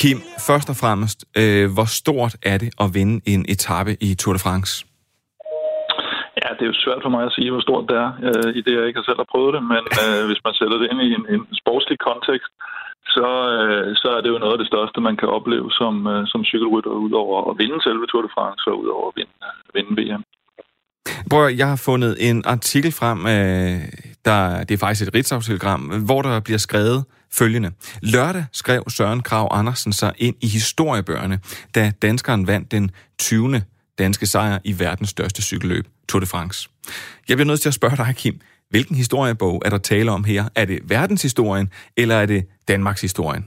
[0.00, 4.34] Kim, først og fremmest, øh, hvor stort er det at vinde en etape i Tour
[4.36, 4.72] de France?
[6.40, 8.60] Ja, det er jo svært for mig at sige, hvor stort det er, øh, i
[8.66, 11.10] det jeg ikke selv har prøvet det, men øh, hvis man sætter det ind i
[11.18, 12.52] en, en sportslig kontekst,
[13.16, 16.22] så, øh, så er det jo noget af det største, man kan opleve som, øh,
[16.32, 19.36] som cykelrytter, udover at vinde selve Tour de France og udover at vinde,
[19.76, 20.22] vinde VM.
[21.30, 23.78] Prøv, jeg har fundet en artikel frem, øh,
[24.28, 25.40] der, det er faktisk et ritzau
[26.08, 27.00] hvor der bliver skrevet,
[27.38, 27.70] følgende.
[28.02, 31.38] Lørdag skrev Søren Krav Andersen sig ind i historiebøgerne,
[31.74, 33.62] da danskeren vandt den 20.
[33.98, 36.68] danske sejr i verdens største cykelløb, Tour de France.
[37.28, 38.40] Jeg bliver nødt til at spørge dig, Kim,
[38.70, 40.44] hvilken historiebog er der tale om her?
[40.56, 43.44] Er det verdenshistorien, eller er det Danmarks historien?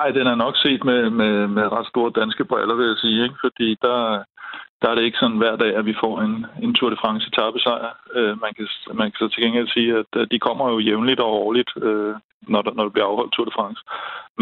[0.00, 3.22] Ej, den er nok set med, med, med ret store danske briller, vil jeg sige.
[3.26, 3.36] Ikke?
[3.44, 3.98] Fordi der,
[4.82, 7.28] der er det ikke sådan hver dag, at vi får en, en Tour de France
[7.28, 7.88] etappesejr.
[8.14, 11.20] Øh, man, kan, man kan så til gengæld sige, at, at de kommer jo jævnligt
[11.20, 12.14] og årligt, øh,
[12.52, 13.80] når, der, når der bliver afholdt Tour de France.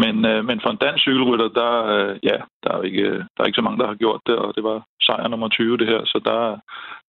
[0.03, 3.39] Men, øh, men for en dansk cykelrytter, der, øh, ja, der, er ikke, øh, der
[3.39, 5.87] er ikke så mange, der har gjort det, og det var sejr nummer 20 det
[5.87, 6.41] her, så der,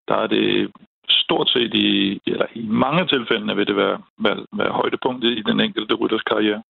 [0.08, 0.70] der er det
[1.08, 5.60] stort set i, eller i mange tilfælde vil det være, være, være højdepunktet i den
[5.60, 6.62] enkelte rytters karriere.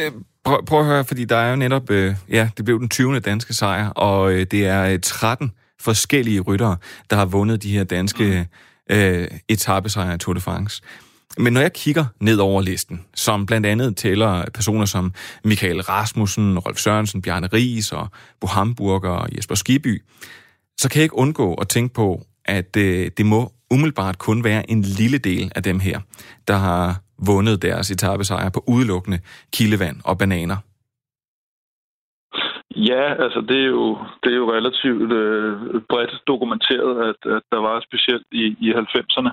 [0.00, 0.12] Øh,
[0.44, 3.20] prøv, prøv at høre, fordi der er jo netop, øh, ja, det blev den 20.
[3.20, 6.76] danske sejr, og øh, det er øh, 13 forskellige ryttere,
[7.10, 8.48] der har vundet de her danske
[8.90, 10.82] øh, etappesejre i Tour de France.
[11.38, 15.12] Men når jeg kigger ned over listen, som blandt andet tæller personer som
[15.44, 18.08] Michael Rasmussen, Rolf Sørensen, Bjarne Ries og
[18.40, 20.02] Bo Hamburger og Jesper Skiby,
[20.78, 24.70] så kan jeg ikke undgå at tænke på, at øh, det må umiddelbart kun være
[24.70, 26.00] en lille del af dem her,
[26.48, 29.18] der har vundet deres etabesejr på udelukkende
[29.52, 30.56] kildevand og bananer.
[32.76, 37.60] Ja, altså det er jo, det er jo relativt øh, bredt dokumenteret, at, at der
[37.68, 39.30] var specielt i, i 90'erne,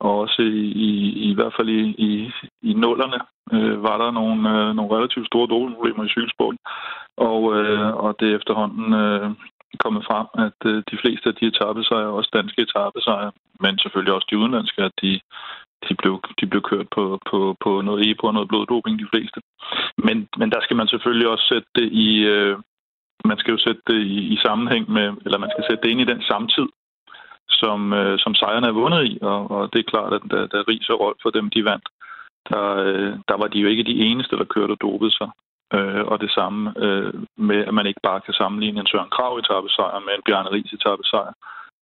[0.00, 0.90] og også i, i,
[1.30, 2.30] i hvert fald i, i,
[2.62, 3.20] i nullerne,
[3.52, 6.58] øh, var der nogle, øh, nogle relativt store dopingproblemer i cykelsporten.
[7.16, 9.30] Og, øh, og det er efterhånden øh,
[9.84, 14.28] kommet frem, at øh, de fleste af de etappesejre, også danske etappesejre, men selvfølgelig også
[14.30, 15.20] de udenlandske, at de,
[15.88, 19.40] de blev, de blev kørt på, på, på noget EPO og noget bloddoping, de fleste.
[20.06, 22.08] Men, men der skal man selvfølgelig også sætte det i...
[22.34, 22.58] Øh,
[23.24, 26.00] man skal jo sætte det i, i sammenhæng med, eller man skal sætte det ind
[26.00, 26.68] i den samtid,
[27.48, 30.58] som, øh, som sejrene er vundet i, og, og det er klart, at da, da
[30.68, 31.88] Ries og Rolf for dem, de vandt,
[32.50, 35.30] der, øh, der var de jo ikke de eneste, der kørte og dopede sig.
[35.74, 39.36] Øh, og det samme øh, med, at man ikke bare kan sammenligne en Søren Krav
[39.36, 41.32] etappesejr med en Bjarne Ries etappesejr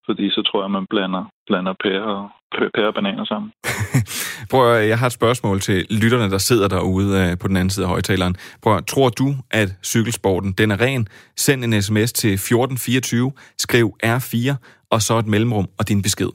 [0.06, 2.30] fordi så tror jeg, man blander, blander pære og,
[2.76, 3.52] pære og bananer sammen.
[4.52, 7.86] Prøv jeg har et spørgsmål til lytterne, der sidder derude øh, på den anden side
[7.86, 8.36] af højtaleren.
[8.62, 11.08] Prøv tror du, at cykelsporten den er ren?
[11.38, 14.56] Send en sms til 1424, skriv R4,
[14.92, 16.30] og så et mellemrum og din besked.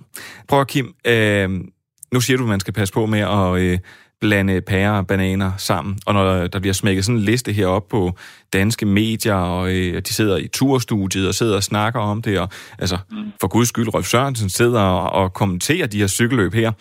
[0.48, 1.50] Prøv Kim, øh,
[2.12, 3.78] nu siger du, at man skal passe på med at øh,
[4.20, 5.98] blande pærer og bananer sammen.
[6.06, 8.12] Og når der bliver smækket sådan en liste herop på
[8.52, 12.48] danske medier, og øh, de sidder i turstudiet og sidder og snakker om det, og
[12.78, 13.16] altså, mm.
[13.40, 16.72] for guds skyld, Rolf Sørensen sidder og, og kommenterer de her cykelløb her,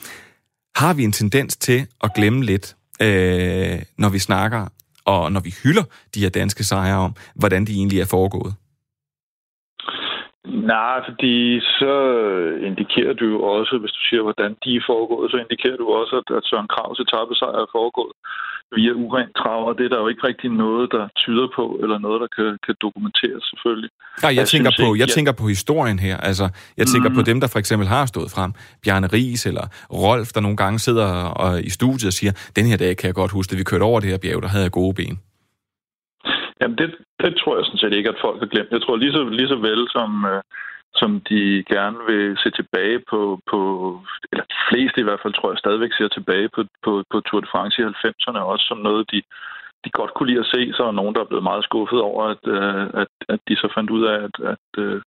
[0.76, 4.68] har vi en tendens til at glemme lidt, øh, når vi snakker,
[5.06, 5.84] og når vi hylder
[6.16, 8.54] de her danske sejre om, hvordan de egentlig er foregået?
[10.74, 11.94] Nej, fordi så
[12.68, 16.14] indikerer du jo også, hvis du siger, hvordan de er foregået, så indikerer du også,
[16.38, 18.16] at, Søren Kravs etappesejr er foregået
[18.76, 21.98] via urent trav, og det er der jo ikke rigtig noget, der tyder på, eller
[22.06, 23.90] noget, der kan, kan dokumenteres selvfølgelig.
[24.24, 25.16] Nej, jeg, jeg tænker på, jeg ja.
[25.18, 26.18] tænker på historien her.
[26.30, 26.46] Altså,
[26.78, 27.16] jeg tænker mm.
[27.16, 28.52] på dem, der for eksempel har stået frem.
[28.84, 29.66] Bjarne Ries eller
[30.04, 31.08] Rolf, der nogle gange sidder
[31.44, 33.84] og, i studiet og siger, den her dag kan jeg godt huske, at vi kørte
[33.84, 35.20] over det her bjerg, der havde jeg gode ben.
[36.62, 38.72] Jamen, det, det tror jeg sådan set ikke, at folk har glemt.
[38.72, 40.42] Jeg tror lige så, lige så vel som, øh,
[41.00, 43.60] som de gerne vil se tilbage på, på,
[44.32, 47.42] eller de fleste i hvert fald, tror jeg stadigvæk ser tilbage på, på, på Tour
[47.42, 49.22] de France i 90'erne, også som noget, de,
[49.86, 50.74] de godt kunne lide at se.
[50.74, 53.68] Så er nogen, der er blevet meget skuffet over, at, øh, at, at de så
[53.76, 55.02] fandt ud af, at, at, øh,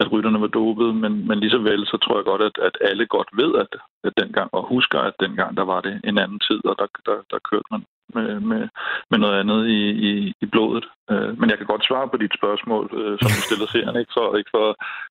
[0.00, 2.76] at rytterne var dopet, men, men lige så vel, så tror jeg godt, at, at
[2.80, 3.72] alle godt ved, at,
[4.04, 7.16] at dengang, og husker, at dengang der var det en anden tid, og der, der,
[7.30, 7.82] der kørte man
[8.14, 8.68] med, med,
[9.10, 10.84] med noget andet i, i, i blodet.
[11.10, 14.14] Øh, men jeg kan godt svare på dit spørgsmål, øh, som du stiller serien, ikke
[14.16, 14.66] for, ikke for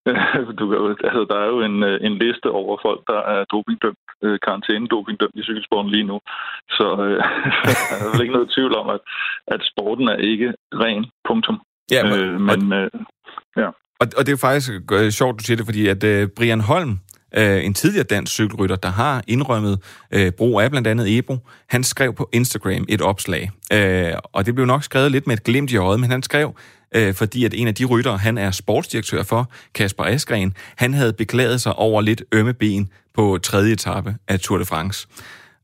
[0.08, 0.64] øh, du
[1.08, 5.40] altså, der er jo en, øh, en liste over folk, der er dopingdømt, øh, karantæne-dopingdømt
[5.40, 6.20] i cykelsporten lige nu.
[6.78, 7.20] Så øh,
[7.90, 9.02] der er vel ikke noget tvivl om, at,
[9.48, 11.62] at sporten er ikke ren, punktum.
[11.92, 12.92] Ja, men, øh, men øh,
[13.58, 13.70] ja.
[14.00, 17.00] Og, og det er faktisk øh, sjovt, du siger det, fordi at øh, Brian Holm,
[17.38, 19.80] øh, en tidligere dansk cykelrytter, der har indrømmet
[20.12, 23.52] øh, brug af blandt andet Ebro, han skrev på Instagram et opslag.
[23.74, 26.56] Øh, og det blev nok skrevet lidt med et glimt i øjet, men han skrev,
[26.96, 31.14] øh, fordi at en af de ryttere, han er sportsdirektør for, Kasper Askren, han havde
[31.14, 35.08] beklaget sig over lidt ømme ben på tredje etape af Tour de France.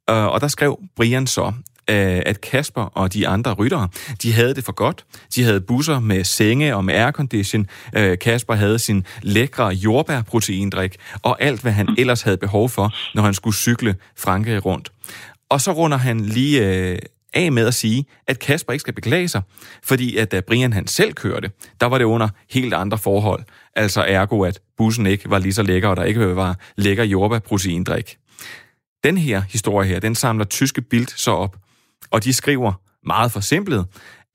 [0.10, 1.54] Øh, og der skrev Brian så,
[1.94, 3.88] at Kasper og de andre ryttere,
[4.22, 5.06] de havde det for godt.
[5.36, 7.68] De havde busser med senge og med aircondition.
[7.96, 13.24] Øh, Kasper havde sin lækre jordbærproteindrik og alt, hvad han ellers havde behov for, når
[13.24, 14.92] han skulle cykle Frankrig rundt.
[15.50, 17.00] Og så runder han lige øh,
[17.34, 19.42] af med at sige, at Kasper ikke skal beklage sig,
[19.84, 23.44] fordi at da Brian han selv kørte, der var det under helt andre forhold.
[23.76, 28.18] Altså ergo, at bussen ikke var lige så lækker, og der ikke var lækker jordbærproteindrik.
[29.04, 31.56] Den her historie her, den samler tyske Bild så op,
[32.12, 32.74] og de skriver
[33.06, 33.86] meget forsimplet,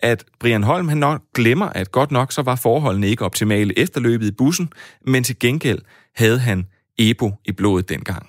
[0.00, 4.00] at Brian Holm han nok glemmer, at godt nok så var forholdene ikke optimale efter
[4.00, 4.72] løbet i bussen,
[5.06, 5.78] men til gengæld
[6.16, 6.66] havde han
[6.98, 8.26] Ebo i blodet dengang.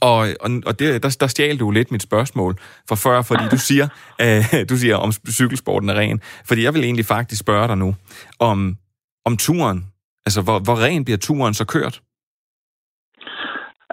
[0.00, 3.58] Og, og, og det, der, der stjal du lidt mit spørgsmål for før, fordi du
[3.58, 3.88] siger,
[4.22, 6.20] øh, du siger, om cykelsporten er ren.
[6.44, 7.94] Fordi jeg vil egentlig faktisk spørge dig nu,
[8.38, 8.76] om,
[9.24, 9.84] om turen
[10.26, 12.02] Altså, hvor, hvor ren bliver turen så kørt?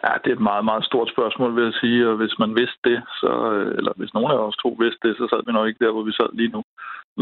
[0.03, 2.09] Ja, det er et meget, meget stort spørgsmål, vil jeg sige.
[2.09, 5.13] Og hvis man vidste det, så, øh, eller hvis nogen af os to vidste det,
[5.17, 6.61] så sad vi nok ikke der, hvor vi sad lige nu.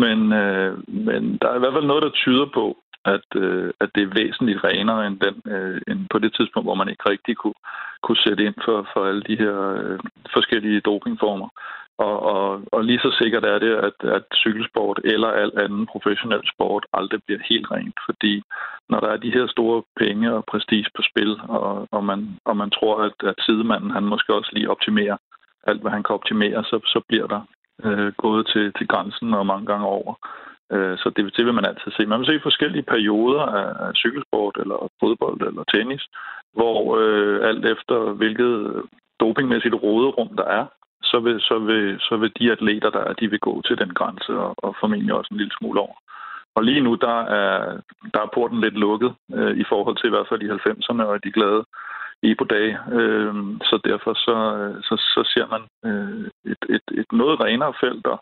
[0.04, 0.74] Men, øh,
[1.08, 2.66] men der er i hvert fald noget, der tyder på,
[3.06, 6.80] at, øh, at det er væsentligt renere end, den, øh, end på det tidspunkt, hvor
[6.82, 7.60] man ikke rigtig kunne,
[8.04, 10.00] kunne sætte ind for, for alle de her øh,
[10.34, 11.50] forskellige dopingformer.
[12.08, 16.44] Og, og, og lige så sikkert er det, at, at cykelsport eller al anden professionel
[16.54, 18.44] sport aldrig bliver helt rent, fordi
[18.90, 22.58] når der er de her store penge og prestige på spil, og, og, man, og
[22.58, 25.18] man tror, at, at sidemanden han måske også lige optimerer
[25.68, 27.42] alt, hvad han kan optimere, så, så bliver der
[27.84, 30.14] øh, gået til, til grænsen og mange gange over.
[30.74, 32.06] Øh, så det, det vil man altid se.
[32.06, 36.04] Man vil se forskellige perioder af, af cykelsport, eller fodbold, eller tennis,
[36.54, 38.84] hvor øh, alt efter hvilket
[39.20, 40.66] dopingmæssigt råderum der er,
[41.04, 43.94] så vil, så vil, så vil de atleter, der er, de vil gå til den
[43.94, 45.96] grænse, og, og formentlig også en lille smule over.
[46.56, 47.80] Og lige nu, der er,
[48.14, 51.24] der er porten lidt lukket, øh, i forhold til i hvert fald i 90'erne, og
[51.24, 51.66] de glade
[52.24, 52.68] i på dag.
[53.00, 53.34] Øh,
[53.70, 54.36] så derfor så,
[54.88, 58.20] så, så ser man øh, et, et, et noget renere felt, og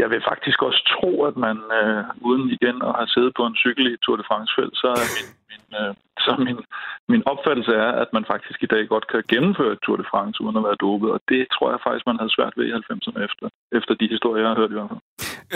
[0.00, 3.56] jeg vil faktisk også tro, at man øh, uden igen at have siddet på en
[3.62, 5.92] cykel i Tour de France-felt, så er min, min, øh,
[6.24, 6.58] så min,
[7.12, 10.36] min opfattelse er, at man faktisk i dag godt kan gennemføre et Tour de France
[10.44, 13.20] uden at være dopet, og det tror jeg faktisk, man havde svært ved i 90'erne
[13.28, 13.46] efter,
[13.78, 15.02] efter de historier, jeg har hørt i hvert fald.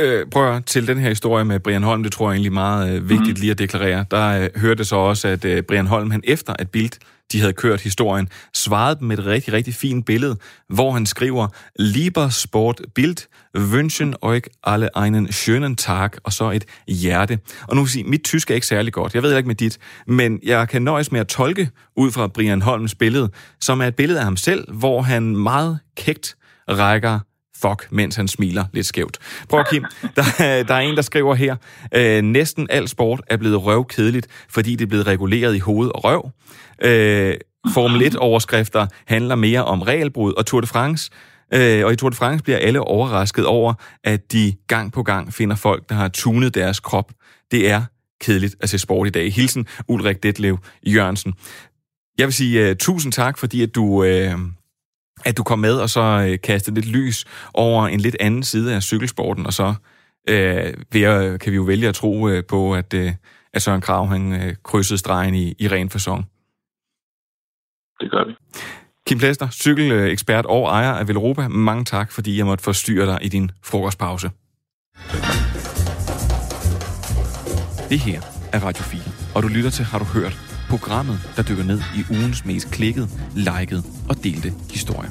[0.02, 2.84] Øh, prøv at til den her historie med Brian Holm, det tror jeg egentlig meget
[2.92, 3.40] øh, vigtigt mm.
[3.42, 4.00] lige at deklarere.
[4.10, 6.96] Der øh, hørte så også, at øh, Brian Holm, han efter at Bild
[7.32, 10.36] de havde kørt historien, svarede dem med et rigtig, rigtig fint billede,
[10.68, 13.16] hvor han skriver, Lieber Sport Bild,
[13.56, 17.38] wünschen euch alle einen schönen Tag, og så et hjerte.
[17.68, 19.78] Og nu vil sige, mit tysk er ikke særlig godt, jeg ved ikke med dit,
[20.06, 23.96] men jeg kan nøjes med at tolke ud fra Brian Holms billede, som er et
[23.96, 26.36] billede af ham selv, hvor han meget kægt
[26.68, 27.20] rækker
[27.62, 29.18] fuck, mens han smiler lidt skævt.
[29.48, 29.84] Prøv Kim,
[30.16, 30.22] der,
[30.68, 31.56] der er en, der skriver her,
[31.94, 36.04] øh, næsten al sport er blevet røvkedeligt, fordi det er blevet reguleret i hoved og
[36.04, 36.30] røv.
[36.82, 37.34] Øh,
[37.74, 41.10] Formel 1-overskrifter handler mere om regelbrud, og Tour de France
[41.54, 45.34] Øh, og i Tour de France bliver alle overrasket over, at de gang på gang
[45.34, 47.12] finder folk, der har tunet deres krop.
[47.50, 47.82] Det er
[48.20, 49.32] kedeligt at se sport i dag.
[49.32, 51.34] Hilsen Ulrik Detlev Jørgensen.
[52.18, 54.40] Jeg vil sige uh, tusind tak, fordi at du, uh,
[55.24, 57.24] at du kom med og så uh, kastede lidt lys
[57.54, 59.74] over en lidt anden side af cykelsporten, og så
[60.30, 63.10] uh, jeg, kan vi jo vælge at tro uh, på, at, uh,
[63.54, 66.24] at Søren Krav han uh, krydsede stregen i, i ren fasong.
[68.00, 68.34] Det gør vi.
[69.06, 73.28] Kim Plester, cykelekspert og ejer af Velropa, mange tak, fordi jeg måtte forstyrre dig i
[73.28, 74.30] din frokostpause.
[77.88, 78.20] Det her
[78.52, 79.00] er Radio 4,
[79.34, 80.45] og du lytter til Har du hørt?
[80.68, 85.10] Programmet, der dykker ned i ugens mest klikkede, liket og delte historie.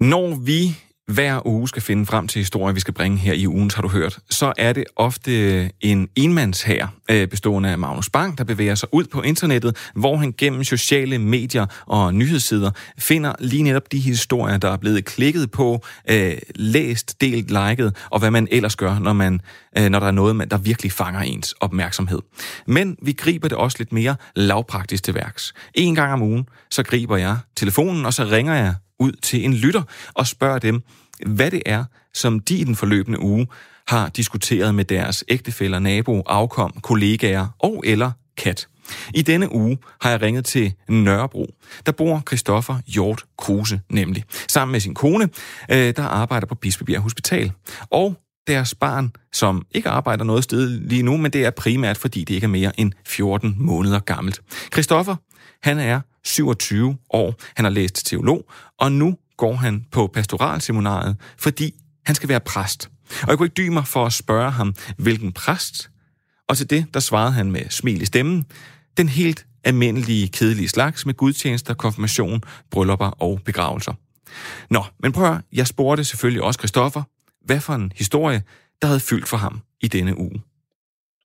[0.00, 3.70] Når vi hver uge skal finde frem til historier, vi skal bringe her i ugen,
[3.74, 8.44] har du hørt, så er det ofte en enmandshær øh, bestående af Magnus Bang, der
[8.44, 13.92] bevæger sig ud på internettet, hvor han gennem sociale medier og nyhedssider finder lige netop
[13.92, 18.76] de historier, der er blevet klikket på, øh, læst, delt, liket, og hvad man ellers
[18.76, 19.40] gør, når, man,
[19.78, 22.18] øh, når der er noget, der virkelig fanger ens opmærksomhed.
[22.66, 25.54] Men vi griber det også lidt mere lavpraktisk til værks.
[25.74, 29.54] En gang om ugen, så griber jeg telefonen, og så ringer jeg ud til en
[29.54, 29.82] lytter
[30.14, 30.82] og spørger dem,
[31.26, 33.46] hvad det er, som de i den forløbende uge
[33.88, 38.66] har diskuteret med deres ægtefæller, nabo, afkom, kollegaer og eller kat.
[39.14, 41.54] I denne uge har jeg ringet til Nørrebro.
[41.86, 44.24] Der bor Christoffer Hjort Kruse nemlig.
[44.48, 45.28] Sammen med sin kone,
[45.70, 47.52] øh, der arbejder på Bispebjerg Hospital.
[47.90, 52.24] Og deres barn, som ikke arbejder noget sted lige nu, men det er primært, fordi
[52.24, 54.40] det ikke er mere end 14 måneder gammelt.
[54.72, 55.16] Christoffer,
[55.62, 61.74] han er 27 år, han har læst teolog, og nu går han på pastoralseminariet, fordi
[62.06, 62.90] han skal være præst.
[63.22, 65.90] Og jeg kunne ikke dy mig for at spørge ham, hvilken præst.
[66.48, 68.46] Og til det, der svarede han med smil i stemmen,
[68.96, 73.92] den helt almindelige, kedelige slags med gudstjenester, konfirmation, bryllupper og begravelser.
[74.70, 77.02] Nå, men prøv at, jeg spurgte selvfølgelig også Christoffer,
[77.44, 78.42] hvad for en historie,
[78.82, 80.42] der havde fyldt for ham i denne uge.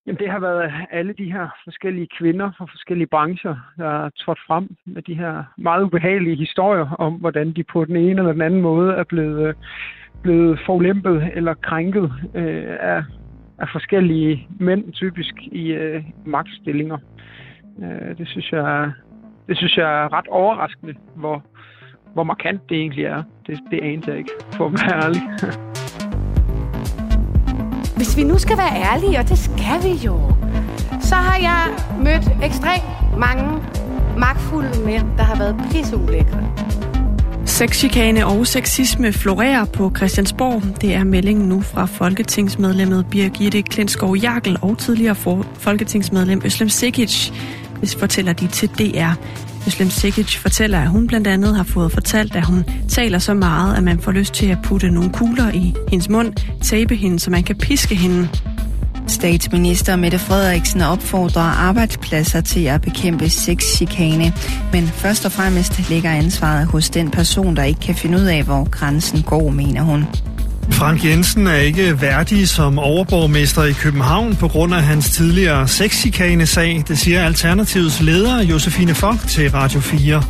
[0.08, 4.40] Jamen, det har været alle de her forskellige kvinder fra forskellige brancher, der er trådt
[4.48, 8.42] frem med de her meget ubehagelige historier om, hvordan de på den ene eller den
[8.42, 9.56] anden måde er blevet,
[10.22, 13.04] blevet forulempet eller krænket øh, af,
[13.60, 16.98] af forskellige mænd, typisk i øh, magtstillinger.
[17.84, 18.92] Øh, det, synes jeg,
[19.48, 21.44] det synes jeg er ret overraskende, hvor,
[22.14, 23.24] hvor markant det egentlig er.
[23.48, 25.22] Det, det anede jeg ikke, for at være ærlig.
[27.98, 30.20] Hvis vi nu skal være ærlige, og det skal vi jo,
[31.02, 31.68] så har jeg
[32.04, 32.84] mødt ekstremt
[33.18, 33.44] mange
[34.18, 36.44] magtfulde mænd, der har været pisseulækre.
[37.46, 40.82] Sexchikane og sexisme florerer på Christiansborg.
[40.82, 47.32] Det er meldingen nu fra folketingsmedlemmet Birgitte Klinskov Jakkel og tidligere folketingsmedlem Øslem Sikic,
[47.80, 49.14] hvis fortæller de til DR.
[49.68, 53.78] Muslim Sikic fortæller, at hun blandt andet har fået fortalt, at hun taler så meget,
[53.78, 57.32] at man får lyst til at putte nogle kugler i hendes mund, tabe hende, så
[57.32, 58.30] man kan piske hende.
[59.08, 64.34] Statsminister Mette Frederiksen opfordrer arbejdspladser til at bekæmpe sexchikane,
[64.74, 68.44] men først og fremmest ligger ansvaret hos den person, der ikke kan finde ud af,
[68.44, 70.06] hvor grænsen går, mener hun.
[70.72, 76.84] Frank Jensen er ikke værdig som overborgmester i København på grund af hans tidligere sexchikane-sag.
[76.88, 80.24] Det siger Alternativets leder Josefine Fock til Radio 4.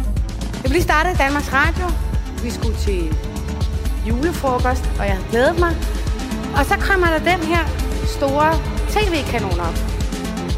[0.64, 1.86] Jeg blev startet Danmarks Radio.
[2.44, 3.02] Vi skulle til
[4.08, 5.76] julefrokost, og jeg glædede mig.
[6.56, 7.64] Og så kommer der den her
[8.06, 8.54] store
[8.90, 9.80] tv-kanon op.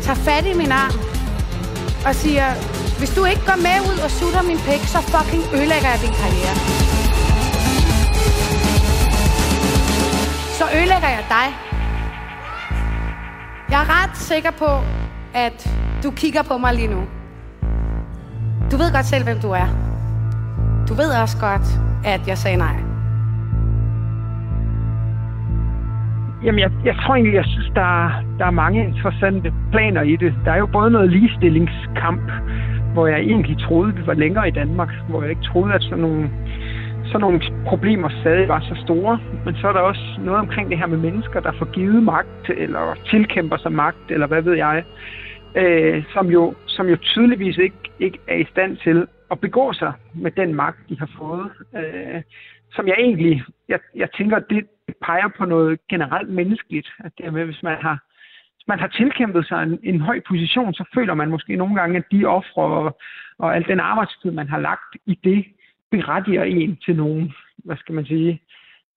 [0.02, 1.00] Tager fat i min arm
[2.06, 2.54] og siger,
[2.98, 6.14] hvis du ikke går med ud og sutter min pæk, så fucking ødelægger jeg din
[6.22, 6.99] karriere.
[10.60, 11.48] Så ødelægger jeg dig.
[13.72, 14.72] Jeg er ret sikker på,
[15.46, 15.58] at
[16.04, 17.02] du kigger på mig lige nu.
[18.72, 19.68] Du ved godt selv, hvem du er.
[20.90, 21.68] Du ved også godt,
[22.14, 22.76] at jeg sagde nej.
[26.44, 30.16] Jamen, jeg, jeg tror egentlig, jeg synes, der, er- der er mange interessante planer i
[30.16, 30.34] det.
[30.46, 32.32] Der er jo både noget ligestillingskamp,
[32.94, 36.00] hvor jeg egentlig troede, vi var længere i Danmark, hvor jeg ikke troede, at sådan
[36.00, 36.30] nogle,
[37.12, 39.20] sådan nogle problemer stadig var så store.
[39.46, 42.50] Men så er der også noget omkring det her med mennesker, der får givet magt,
[42.50, 44.84] eller tilkæmper sig magt, eller hvad ved jeg,
[45.56, 49.94] øh, som, jo, som jo tydeligvis ikke, ikke er i stand til at begå sig
[50.14, 51.50] med den magt, de har fået.
[51.76, 52.22] Øh,
[52.72, 54.68] som jeg egentlig, jeg, jeg tænker, det
[55.02, 56.88] peger på noget generelt menneskeligt.
[57.00, 57.98] At det med, hvis man har,
[58.68, 62.12] man har tilkæmpet sig en, en høj position, så føler man måske nogle gange, at
[62.12, 62.98] de ofre og,
[63.40, 65.46] og al den arbejdstid, man har lagt i det,
[65.92, 68.42] berettiger en til nogen, hvad skal man sige,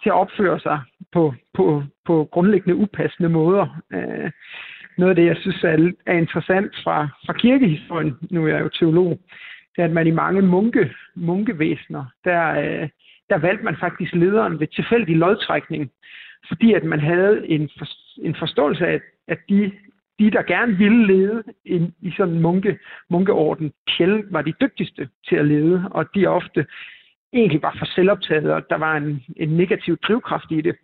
[0.03, 0.81] til at opføre sig
[1.13, 3.83] på, på, på grundlæggende upassende måder.
[3.93, 4.31] Øh,
[4.99, 8.69] noget af det, jeg synes er, er interessant fra, fra kirkehistorien, nu er jeg jo
[8.69, 9.19] teolog,
[9.77, 12.89] det er, at man i mange munke, munkevæsener, der, øh,
[13.31, 15.91] der valgte man faktisk lederen ved tilfældig lodtrækning,
[16.49, 17.87] fordi at man havde en, for,
[18.23, 19.73] en forståelse af, at de,
[20.23, 22.79] de, der gerne ville lede en, i sådan en munke,
[23.11, 26.67] munkeorden, sjældent var de dygtigste til at lede, og de ofte
[27.33, 30.77] egentlig var for selvoptaget, og der var en, en negativ drivkraft i det.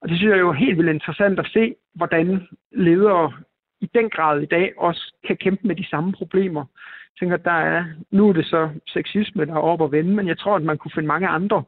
[0.00, 3.32] Og det synes jeg jo er helt vildt interessant at se, hvordan ledere
[3.80, 6.60] i den grad i dag også kan kæmpe med de samme problemer.
[6.60, 10.28] Jeg tænker, der er, nu er det så sexisme, der er op og vende, men
[10.28, 11.62] jeg tror, at man kunne finde mange andre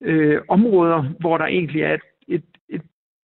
[0.00, 2.00] øh, områder, hvor der egentlig er et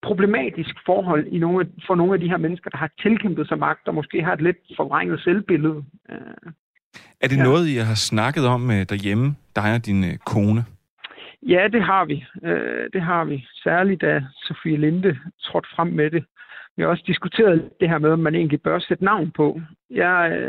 [0.03, 3.89] problematisk forhold i nogle, for nogle af de her mennesker, der har tilkæmpet sig magt,
[3.89, 5.85] og måske har et lidt forvrænget selvbillede.
[6.11, 6.53] Øh,
[7.21, 7.43] Er det ja.
[7.43, 10.65] noget, I har snakket om øh, derhjemme, dig og din øh, kone?
[11.43, 12.25] Ja, det har vi.
[12.93, 13.47] Det har vi.
[13.65, 16.25] Særligt da Sofie Linde trådte frem med det.
[16.77, 19.61] Vi har også diskuteret det her med, om man egentlig bør sætte navn på.
[19.91, 20.41] Jeg,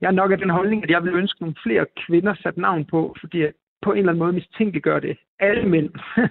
[0.00, 2.84] jeg er nok af den holdning, at jeg vil ønske nogle flere kvinder sat navn
[2.84, 5.90] på, fordi at på en eller anden måde mistænkeliggør det alle mænd,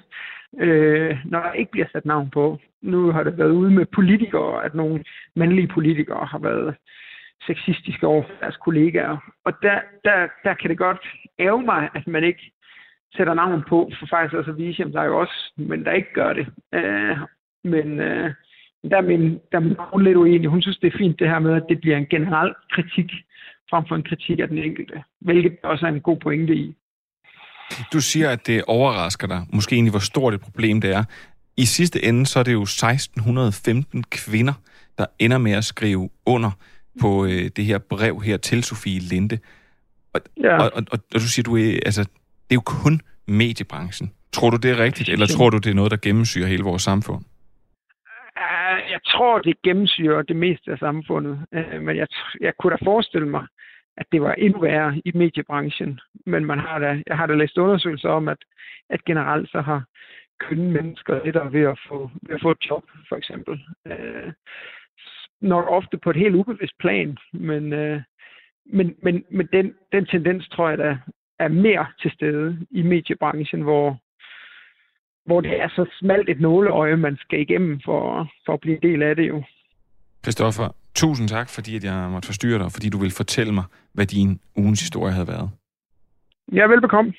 [0.60, 2.60] øh, når der ikke bliver sat navn på.
[2.82, 5.04] Nu har det været ude med politikere, at nogle
[5.36, 6.76] mandlige politikere har været
[7.47, 9.18] sexistiske over for deres kollegaer.
[9.45, 11.02] Og der, der, der kan det godt
[11.39, 12.52] ære mig, at man ikke
[13.16, 15.91] sætter navn på, for faktisk også at vise, at der er jo også men der
[15.91, 16.47] ikke gør det.
[16.74, 17.18] Øh,
[17.64, 18.34] men øh,
[18.89, 20.49] der er min, der er min kone lidt uenig.
[20.49, 23.12] Hun synes, det er fint det her med, at det bliver en generel kritik,
[23.70, 26.76] frem for en kritik af den enkelte, hvilket også er en god pointe i.
[27.94, 31.04] Du siger, at det overrasker dig, måske egentlig, hvor stort et problem det er.
[31.58, 34.54] I sidste ende, så er det jo 1615 kvinder,
[34.98, 36.52] der ender med at skrive under
[37.02, 39.40] på øh, det her brev her til Sofie Linde.
[40.14, 40.58] Og, Ja.
[40.58, 44.12] og, og, og, og du siger, du er, altså, det er jo kun mediebranchen.
[44.34, 46.82] Tror du, det er rigtigt, eller tror du, det er noget, der gennemsyrer hele vores
[46.82, 47.24] samfund?
[48.90, 51.40] Jeg tror, det gennemsyrer det meste af samfundet.
[51.58, 52.08] Uh, men jeg,
[52.42, 53.46] jeg kunne da forestille mig,
[53.98, 56.00] at det var endnu værre i mediebranchen.
[56.26, 58.38] Men man har da, jeg har da læst undersøgelser om, at,
[58.89, 59.86] at generelt så har
[60.39, 63.60] kønne mennesker lettere ved at få, ved at få et job, for eksempel.
[63.88, 64.34] Øh,
[65.42, 68.02] nok ofte på et helt ubevidst plan, men, øh,
[68.66, 70.98] men, men, men den, den tendens tror jeg, der
[71.39, 73.98] er mere til stede i mediebranchen, hvor,
[75.26, 78.82] hvor det er så smalt et nåleøje, man skal igennem for, for at blive en
[78.82, 79.44] del af det jo.
[80.24, 83.64] Christoffer, tusind tak, fordi at jeg måtte forstyrre dig, og fordi du vil fortælle mig,
[83.94, 85.50] hvad din ugens historie havde været.
[86.54, 87.14] Ja, velbekomme.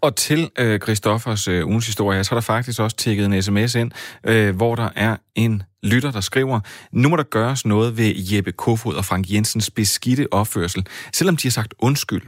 [0.00, 3.74] Og til øh, Christoffers øh, ugens historie, så er der faktisk også tækket en sms
[3.74, 3.90] ind,
[4.26, 6.60] øh, hvor der er en lytter, der skriver,
[6.92, 11.48] nu må der gøres noget ved Jeppe Kofod og Frank Jensens beskidte opførsel, selvom de
[11.48, 12.22] har sagt undskyld.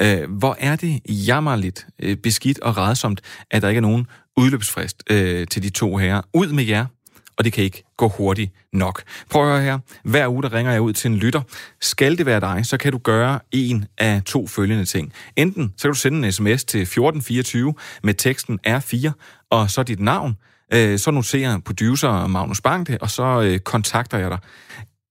[0.00, 3.20] Øh, hvor er det jammerligt, øh, beskidt og redsomt,
[3.50, 4.06] at der ikke er nogen
[4.36, 6.22] udløbsfrist øh, til de to herrer.
[6.34, 6.86] Ud med jer,
[7.38, 9.02] og det kan ikke gå hurtigt nok.
[9.30, 9.78] Prøv at høre her.
[10.04, 11.42] Hver uge, der ringer jeg ud til en lytter.
[11.80, 15.12] Skal det være dig, så kan du gøre en af to følgende ting.
[15.36, 19.10] Enten så kan du sende en sms til 1424 med teksten R4,
[19.50, 20.36] og så dit navn.
[20.72, 24.38] Øh, så noterer producer Magnus Bang det, og så øh, kontakter jeg dig.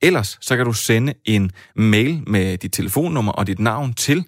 [0.02, 4.26] Ellers så kan du sende en mail med dit telefonnummer og dit navn til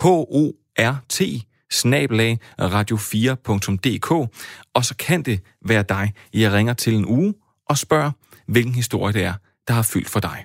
[0.00, 1.22] h o r t
[1.70, 4.10] snabelag radio4.dk,
[4.74, 7.34] og så kan det være dig, jeg ringer til en uge
[7.68, 8.10] og spørger,
[8.46, 9.34] hvilken historie det er,
[9.68, 10.44] der har fyldt for dig.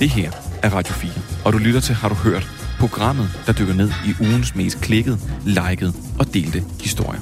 [0.00, 0.32] Det her
[0.62, 1.12] er Radio 4,
[1.44, 2.48] og du lytter til Har du hørt?
[2.80, 7.20] Programmet, der dykker ned i ugens mest klikket, liket og delte historier.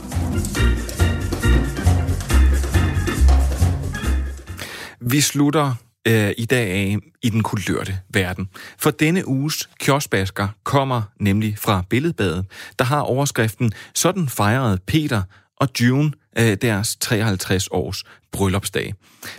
[5.00, 5.74] Vi slutter
[6.08, 8.48] øh, i dag af i den kulørte verden.
[8.78, 12.46] For denne uges kioskbasker kommer nemlig fra Billedbadet,
[12.78, 15.22] der har overskriften Sådan fejrede Peter
[15.56, 18.94] og June øh, deres 53 års bryllupsdag.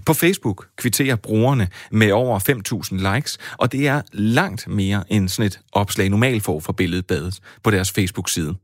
[0.05, 2.39] På Facebook kvitterer brugerne med over
[3.09, 7.39] 5.000 likes, og det er langt mere end sådan et opslag normalt får fra Billedbadet
[7.63, 8.55] på deres Facebook-side.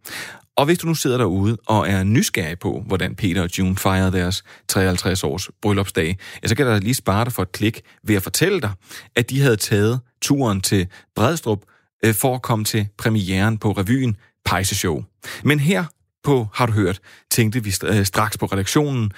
[0.57, 4.11] Og hvis du nu sidder derude og er nysgerrig på, hvordan Peter og June fejrede
[4.11, 8.15] deres 53 års bryllupsdag, ja, så kan der lige spare dig for et klik ved
[8.15, 8.71] at fortælle dig,
[9.15, 11.61] at de havde taget turen til Bredstrup
[12.05, 15.03] øh, for at komme til premieren på revyen Pejse Show.
[15.43, 15.85] Men her
[16.23, 16.99] på Har du hørt,
[17.31, 19.11] tænkte vi øh, straks på redaktionen,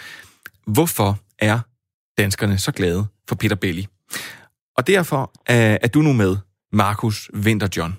[0.67, 1.59] hvorfor er
[2.17, 3.87] danskerne så glade for Peter Belli?
[4.77, 6.37] Og derfor øh, er du nu med,
[6.71, 7.97] Markus Winter John.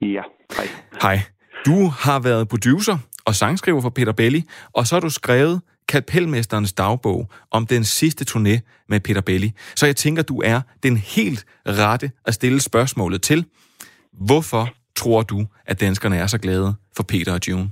[0.00, 0.22] Ja,
[0.56, 0.68] hej.
[1.02, 1.35] Hej.
[1.68, 2.96] Du har været producer
[3.28, 4.40] og sangskriver for Peter Belli,
[4.76, 5.56] og så har du skrevet
[5.92, 7.20] Kapelmesterens dagbog
[7.56, 8.54] om den sidste turné
[8.90, 9.50] med Peter Belli.
[9.80, 13.40] Så jeg tænker, du er den helt rette at stille spørgsmålet til.
[14.28, 14.64] Hvorfor
[15.00, 15.38] tror du,
[15.70, 17.68] at danskerne er så glade for Peter og June?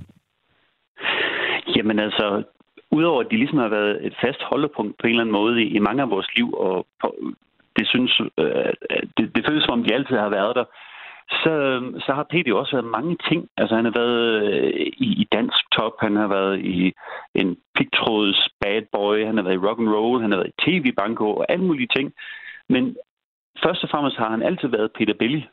[1.75, 2.43] Jamen altså,
[2.91, 5.67] udover at de ligesom har været et fast holdepunkt på en eller anden måde i,
[5.77, 7.07] i mange af vores liv, og på,
[7.77, 8.73] det synes, øh,
[9.17, 10.65] det, det føles som om de altid har været der,
[11.29, 11.55] så,
[12.05, 13.49] så har Peter jo også været mange ting.
[13.57, 16.93] Altså han har været øh, i, i dansk top, han har været i
[17.35, 20.61] en pigtråds bad boy, han har været i rock and roll, han har været i
[20.65, 22.13] tv-banko og alle mulige ting.
[22.69, 22.95] Men
[23.63, 25.45] først og fremmest har han altid været Peter Belli.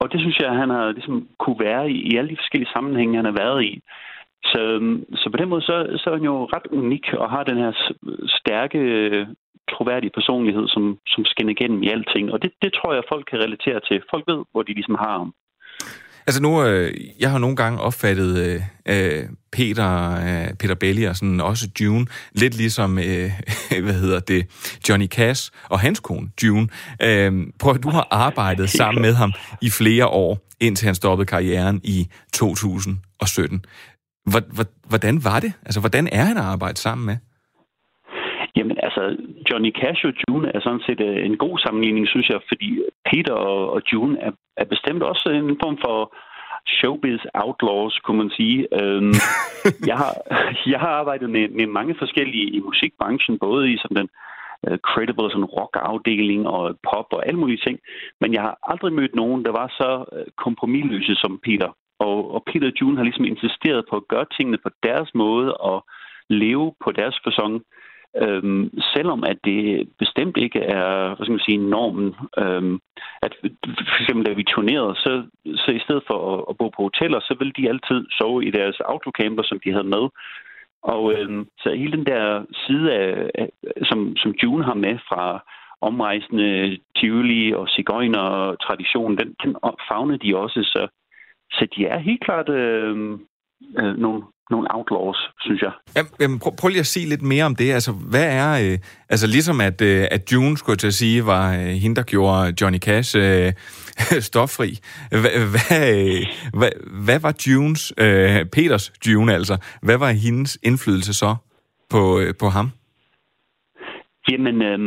[0.00, 3.16] Og det synes jeg, han har ligesom kunne være i, i alle de forskellige sammenhænge,
[3.16, 3.82] han har været i.
[4.44, 4.60] Så,
[5.14, 7.72] så på den måde, så, så er han jo ret unik og har den her
[8.38, 8.78] stærke,
[9.70, 12.32] troværdige personlighed, som, som skinner igennem i alting.
[12.32, 14.02] Og det, det tror jeg, folk kan relatere til.
[14.12, 15.32] Folk ved, hvor de ligesom har ham.
[16.26, 18.60] Altså nu, øh, jeg har nogle gange opfattet øh,
[18.94, 23.30] øh Peter, øh, Peter Belli og sådan også June, lidt ligesom, øh,
[23.84, 24.42] hvad hedder det,
[24.88, 26.68] Johnny Cash og hans kone, June.
[27.02, 29.32] Øh, prøv du har arbejdet sammen med ham
[29.62, 33.64] i flere år, indtil han stoppede karrieren i 2017.
[34.92, 35.52] Hvordan var det?
[35.66, 37.16] Altså, hvordan er han at arbejde sammen med?
[38.56, 39.02] Jamen altså,
[39.50, 42.68] Johnny Cash og June er sådan set øh, en god sammenligning, synes jeg, fordi
[43.10, 43.34] Peter
[43.74, 46.14] og, June er, er bestemt også en form for
[46.66, 48.58] showbiz outlaws, kunne man sige.
[48.80, 49.14] Øhm,
[49.90, 50.12] jeg, har,
[50.72, 54.08] jeg har arbejdet med, med mange forskellige i musikbranchen, både i sådan den
[54.66, 57.78] uh, credible sådan rock-afdeling og pop og alle mulige ting,
[58.20, 61.70] men jeg har aldrig mødt nogen, der var så uh, kompromilløse som Peter.
[61.98, 65.56] Og, og Peter og June har ligesom insisteret på at gøre tingene på deres måde
[65.56, 65.86] og
[66.28, 67.62] leve på deres fasong.
[68.22, 72.14] Øhm, selvom at det bestemt ikke er, hvad skal man sige, normen.
[72.38, 72.80] Øhm,
[73.22, 73.32] at
[73.92, 75.22] for eksempel da vi turnerede, så,
[75.56, 78.50] så i stedet for at, at bo på hoteller, så ville de altid sove i
[78.50, 80.04] deres autocamper, som de havde med.
[80.82, 83.48] Og øhm, så hele den der side, af, af,
[83.82, 85.44] som, som June har med fra
[85.80, 89.56] omrejsende Tivoli og Sigøjner og tradition, den, den
[89.88, 90.60] fagner de også.
[90.62, 90.88] Så,
[91.50, 93.18] så de er helt klart øh,
[93.78, 95.72] øh, nogle, nogle outlaws, synes jeg.
[96.20, 97.72] Jamen, prøv, prøv lige at sige lidt mere om det.
[97.72, 98.50] Altså, hvad er...
[98.64, 98.78] Øh,
[99.08, 102.54] altså, ligesom at, øh, at June, skulle til at sige, var øh, hende, der gjorde
[102.60, 103.52] Johnny Cash øh,
[104.30, 104.70] stoffri.
[105.10, 106.22] Hvad, hvad, øh,
[106.58, 106.70] hvad,
[107.06, 111.36] hvad var Junes, øh, Peters June altså, hvad var hendes indflydelse så
[111.90, 112.70] på, øh, på ham?
[114.30, 114.78] Jamen, øh,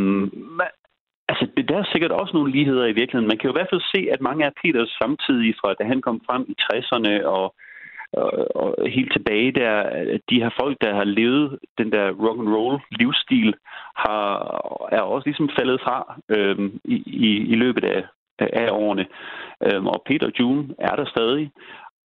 [1.71, 3.31] der er sikkert også nogle ligheder i virkeligheden.
[3.31, 6.01] Man kan jo i hvert fald se, at mange af Peters samtidige fra, da han
[6.01, 7.55] kom frem i 60'erne og
[8.13, 9.73] og, og helt tilbage der,
[10.29, 13.53] de her folk, der har levet den der rock and roll livsstil,
[13.95, 14.27] har,
[14.91, 15.97] er også ligesom faldet fra
[16.29, 18.03] øhm, i, i, i løbet af,
[18.39, 19.05] af årene.
[19.65, 21.51] Øhm, og Peter og June er der stadig.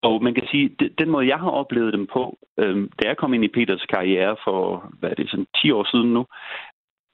[0.03, 3.35] Og man kan sige, den måde, jeg har oplevet dem på, øhm, da jeg kom
[3.35, 6.27] ind i Peters karriere for, hvad er det, sådan 10 år siden nu,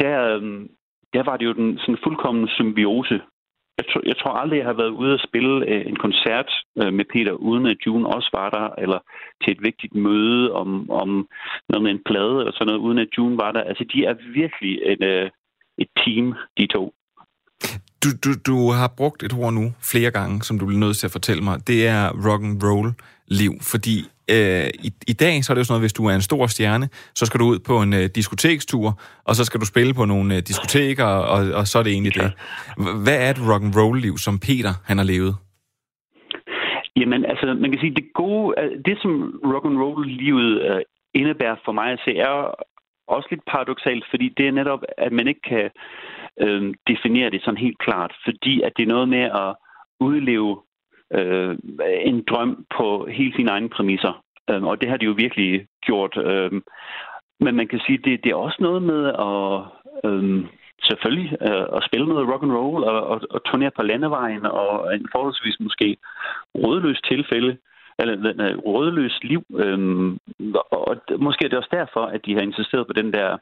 [0.00, 0.68] der, øhm,
[1.14, 3.20] der var det jo den sådan fuldkommen symbiose.
[3.78, 6.50] Jeg, tror, jeg tror aldrig, jeg har været ude at spille øh, en koncert
[6.82, 8.98] øh, med Peter, uden at June også var der, eller
[9.42, 11.28] til et vigtigt møde om, om
[11.68, 13.60] noget med en plade, eller sådan noget, uden at June var der.
[13.60, 15.30] Altså, de er virkelig en, øh,
[15.78, 16.94] et team, de to.
[18.03, 21.07] Du, du, du har brugt et ord nu flere gange, som du bliver nødt til
[21.07, 21.55] at fortælle mig.
[21.66, 22.88] Det er rock and roll
[23.40, 23.96] liv, fordi
[24.34, 26.46] øh, i, i dag så er det jo sådan noget, hvis du er en stor
[26.46, 30.05] stjerne, så skal du ud på en øh, diskotekstur, og så skal du spille på
[30.05, 32.32] nogle øh, diskoteker, og, og så er det egentlig det.
[33.05, 35.34] Hvad er et rock and roll liv, som Peter han har levet?
[36.96, 38.55] Jamen, altså, man kan sige, det gode,
[38.86, 39.12] det som
[39.53, 40.80] rock and roll livet øh,
[41.14, 42.34] indebærer for mig at se, er
[43.16, 45.70] også lidt paradoxalt, fordi det er netop, at man ikke kan
[46.40, 49.54] øh, definere det sådan helt klart, fordi at det er noget med at
[50.00, 50.62] udleve
[51.14, 51.56] øh,
[52.04, 54.24] en drøm på helt sine egne præmisser.
[54.50, 56.16] Øh, og det har de jo virkelig gjort.
[56.16, 56.52] Øh,
[57.40, 59.46] men man kan sige, det, det er også noget med at
[60.10, 60.44] øh,
[60.82, 64.94] selvfølgelig øh, at spille noget rock and roll og, og, og turnere på landevejen og
[64.94, 65.96] en forholdsvis måske
[66.54, 67.56] rådløs tilfælde
[67.99, 69.43] eller rådløs liv.
[69.57, 70.18] Øhm,
[70.70, 73.38] og måske er det også derfor, at de har insisteret på den der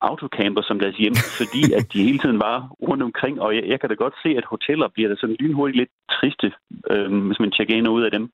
[0.00, 3.80] autocamper som deres hjem, fordi at de hele tiden var rundt omkring, og jeg, jeg
[3.80, 6.52] kan da godt se, at hoteller bliver da sådan lynhurtigt lidt triste,
[6.90, 8.30] øhm, hvis man tjekker ind og ud af dem.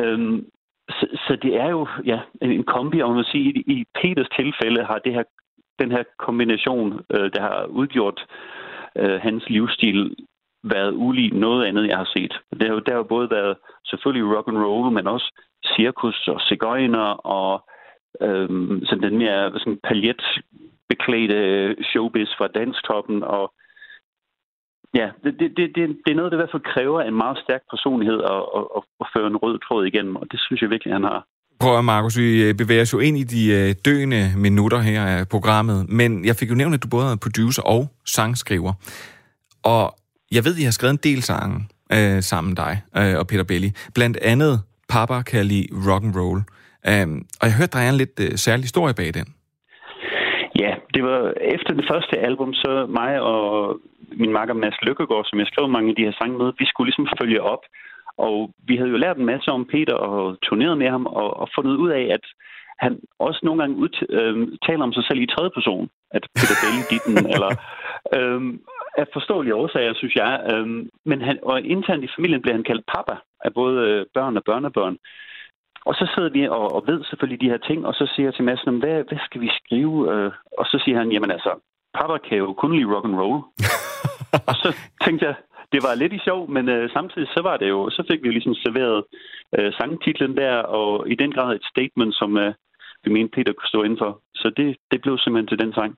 [0.00, 0.46] Øhm,
[0.88, 4.84] så, så det er jo ja, en kombi, og man sige, i, i Peters tilfælde
[4.84, 5.22] har det her,
[5.78, 8.26] den her kombination, øh, der har udgjort
[8.96, 10.16] øh, hans livsstil,
[10.62, 12.34] været ulig noget andet, jeg har set.
[12.52, 13.56] Det har jo, der har jo både været
[13.86, 15.28] selvfølgelig rock and roll, men også
[15.76, 17.68] cirkus og cigøjner og
[18.22, 23.52] øhm, sådan den mere sådan paljetbeklædte showbiz fra danstoppen og
[24.94, 25.66] Ja, det, det, det,
[26.04, 28.82] det er noget, der i hvert fald kræver en meget stærk personlighed at, at, at,
[29.00, 31.26] at føre en rød tråd igennem, og det synes jeg virkelig, han har.
[31.60, 35.02] Prøv at, Markus, vi øh, bevæger os jo ind i de øh, døende minutter her
[35.06, 38.72] af programmet, men jeg fik jo nævnt, at du både er producer og sangskriver.
[39.64, 39.84] Og
[40.36, 41.56] jeg ved, I har skrevet en del sange
[41.96, 43.70] øh, sammen dig øh, og Peter Belli.
[43.94, 44.54] Blandt andet
[44.92, 46.40] Papa kan lide rock and roll.
[46.90, 49.28] Um, og jeg hørte, der er en lidt uh, særlig historie bag den.
[50.62, 51.20] Ja, det var
[51.56, 52.70] efter det første album, så
[53.00, 53.76] mig og
[54.22, 56.88] min makker Mads Lykkegaard, som jeg skrev mange af de her sange med, vi skulle
[56.88, 57.62] ligesom følge op.
[58.26, 61.48] Og vi havde jo lært en masse om Peter og turneret med ham og, og
[61.56, 62.24] fundet ud af, at
[62.84, 65.88] han også nogle gange ud, øh, taler om sig selv i tredje person.
[66.16, 67.50] At Peter Belli ditten, eller...
[68.16, 68.40] Øh,
[69.00, 70.32] af forståelige årsager, synes jeg.
[70.52, 70.66] Øh,
[71.10, 74.44] men han, og internt i familien blev han kaldt papa af både øh, børn og
[74.44, 74.96] børnebørn.
[75.88, 78.34] Og så sidder vi og, og ved selvfølgelig de her ting, og så siger jeg
[78.34, 79.96] til Mads, hvad, hvad skal vi skrive?
[80.12, 81.52] Øh, og så siger han, jamen altså,
[81.98, 83.38] papa kan jo kun lide rock and roll.
[84.50, 84.68] og så
[85.04, 85.34] tænkte jeg,
[85.72, 88.28] det var lidt i sjov, men øh, samtidig så var det jo, så fik vi
[88.28, 89.04] jo ligesom serveret
[89.58, 92.54] øh, sangtitlen der, og i den grad et statement, som øh,
[93.04, 94.20] vi mente Peter kunne stå indenfor.
[94.34, 95.92] Så det, det blev simpelthen til den sang.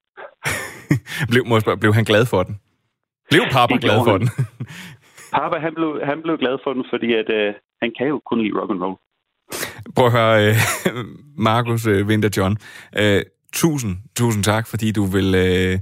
[1.30, 2.54] blev, må spørge, blev han glad for den?
[3.30, 4.28] Blev papa glad for den?
[5.38, 8.38] papa, han blev, han blev glad for den, fordi at, øh, han kan jo kun
[8.42, 8.96] lide rock and roll.
[9.96, 10.54] Prøv at høre, øh,
[11.48, 12.56] Markus øh, Winter John.
[12.98, 13.22] Øh,
[13.52, 15.78] tusind, tusind tak, fordi du vil, øh,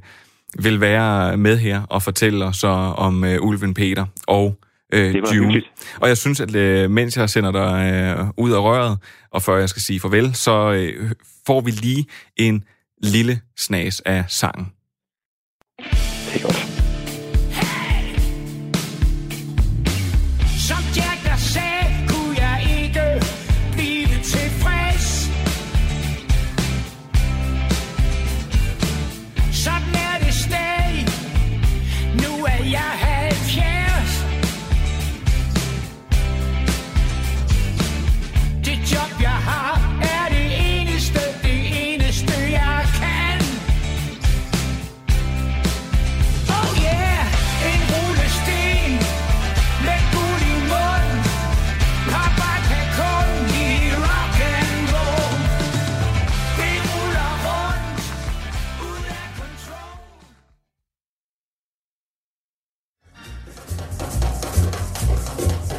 [0.62, 2.64] vil være med her og fortælle os
[2.96, 4.54] om øh, Ulven Peter og
[4.94, 5.62] øh, June.
[6.00, 8.98] Og jeg synes, at øh, mens jeg sender dig øh, ud af røret,
[9.30, 11.10] og før jeg skal sige farvel, så øh,
[11.46, 12.64] får vi lige en
[13.02, 14.72] lille snas af sangen.
[15.78, 16.67] Det er godt.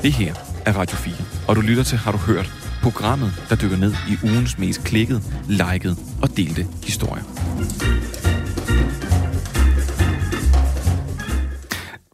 [0.09, 0.35] Det her
[0.65, 1.13] er Radio 4,
[1.47, 2.53] og du lytter til Har du hørt?
[2.81, 7.23] Programmet, der dykker ned i ugens mest klikket, liket og delte historier.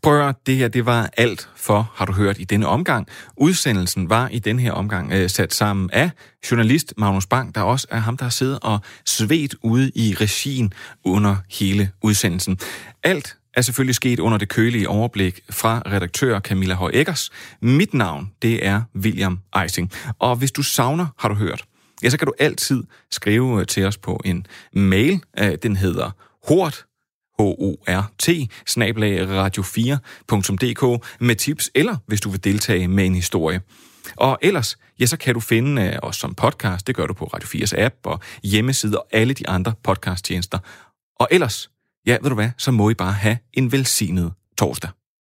[0.03, 3.07] Prøv at det her, det var alt for, har du hørt, i denne omgang.
[3.37, 6.09] Udsendelsen var i den her omgang øh, sat sammen af
[6.51, 10.73] journalist Magnus Bang, der også er ham, der har siddet og svedt ude i regien
[11.03, 12.57] under hele udsendelsen.
[13.03, 17.31] Alt er selvfølgelig sket under det kølige overblik fra redaktør Camilla Høj Eggers.
[17.61, 19.91] Mit navn, det er William Eising.
[20.19, 21.65] Og hvis du savner, har du hørt,
[22.03, 25.21] ja, så kan du altid skrive øh, til os på en mail.
[25.39, 26.11] Øh, den hedder
[26.47, 26.85] hort,
[27.39, 28.29] H-O-R-T,
[28.67, 33.61] snablag radio4.dk med tips, eller hvis du vil deltage med en historie.
[34.15, 36.87] Og ellers, ja, så kan du finde øh, os som podcast.
[36.87, 40.59] Det gør du på Radio 4's app og hjemmeside og alle de andre podcasttjenester.
[41.19, 41.69] Og ellers,
[42.05, 44.89] ja, ved du hvad, så må I bare have en velsignet torsdag.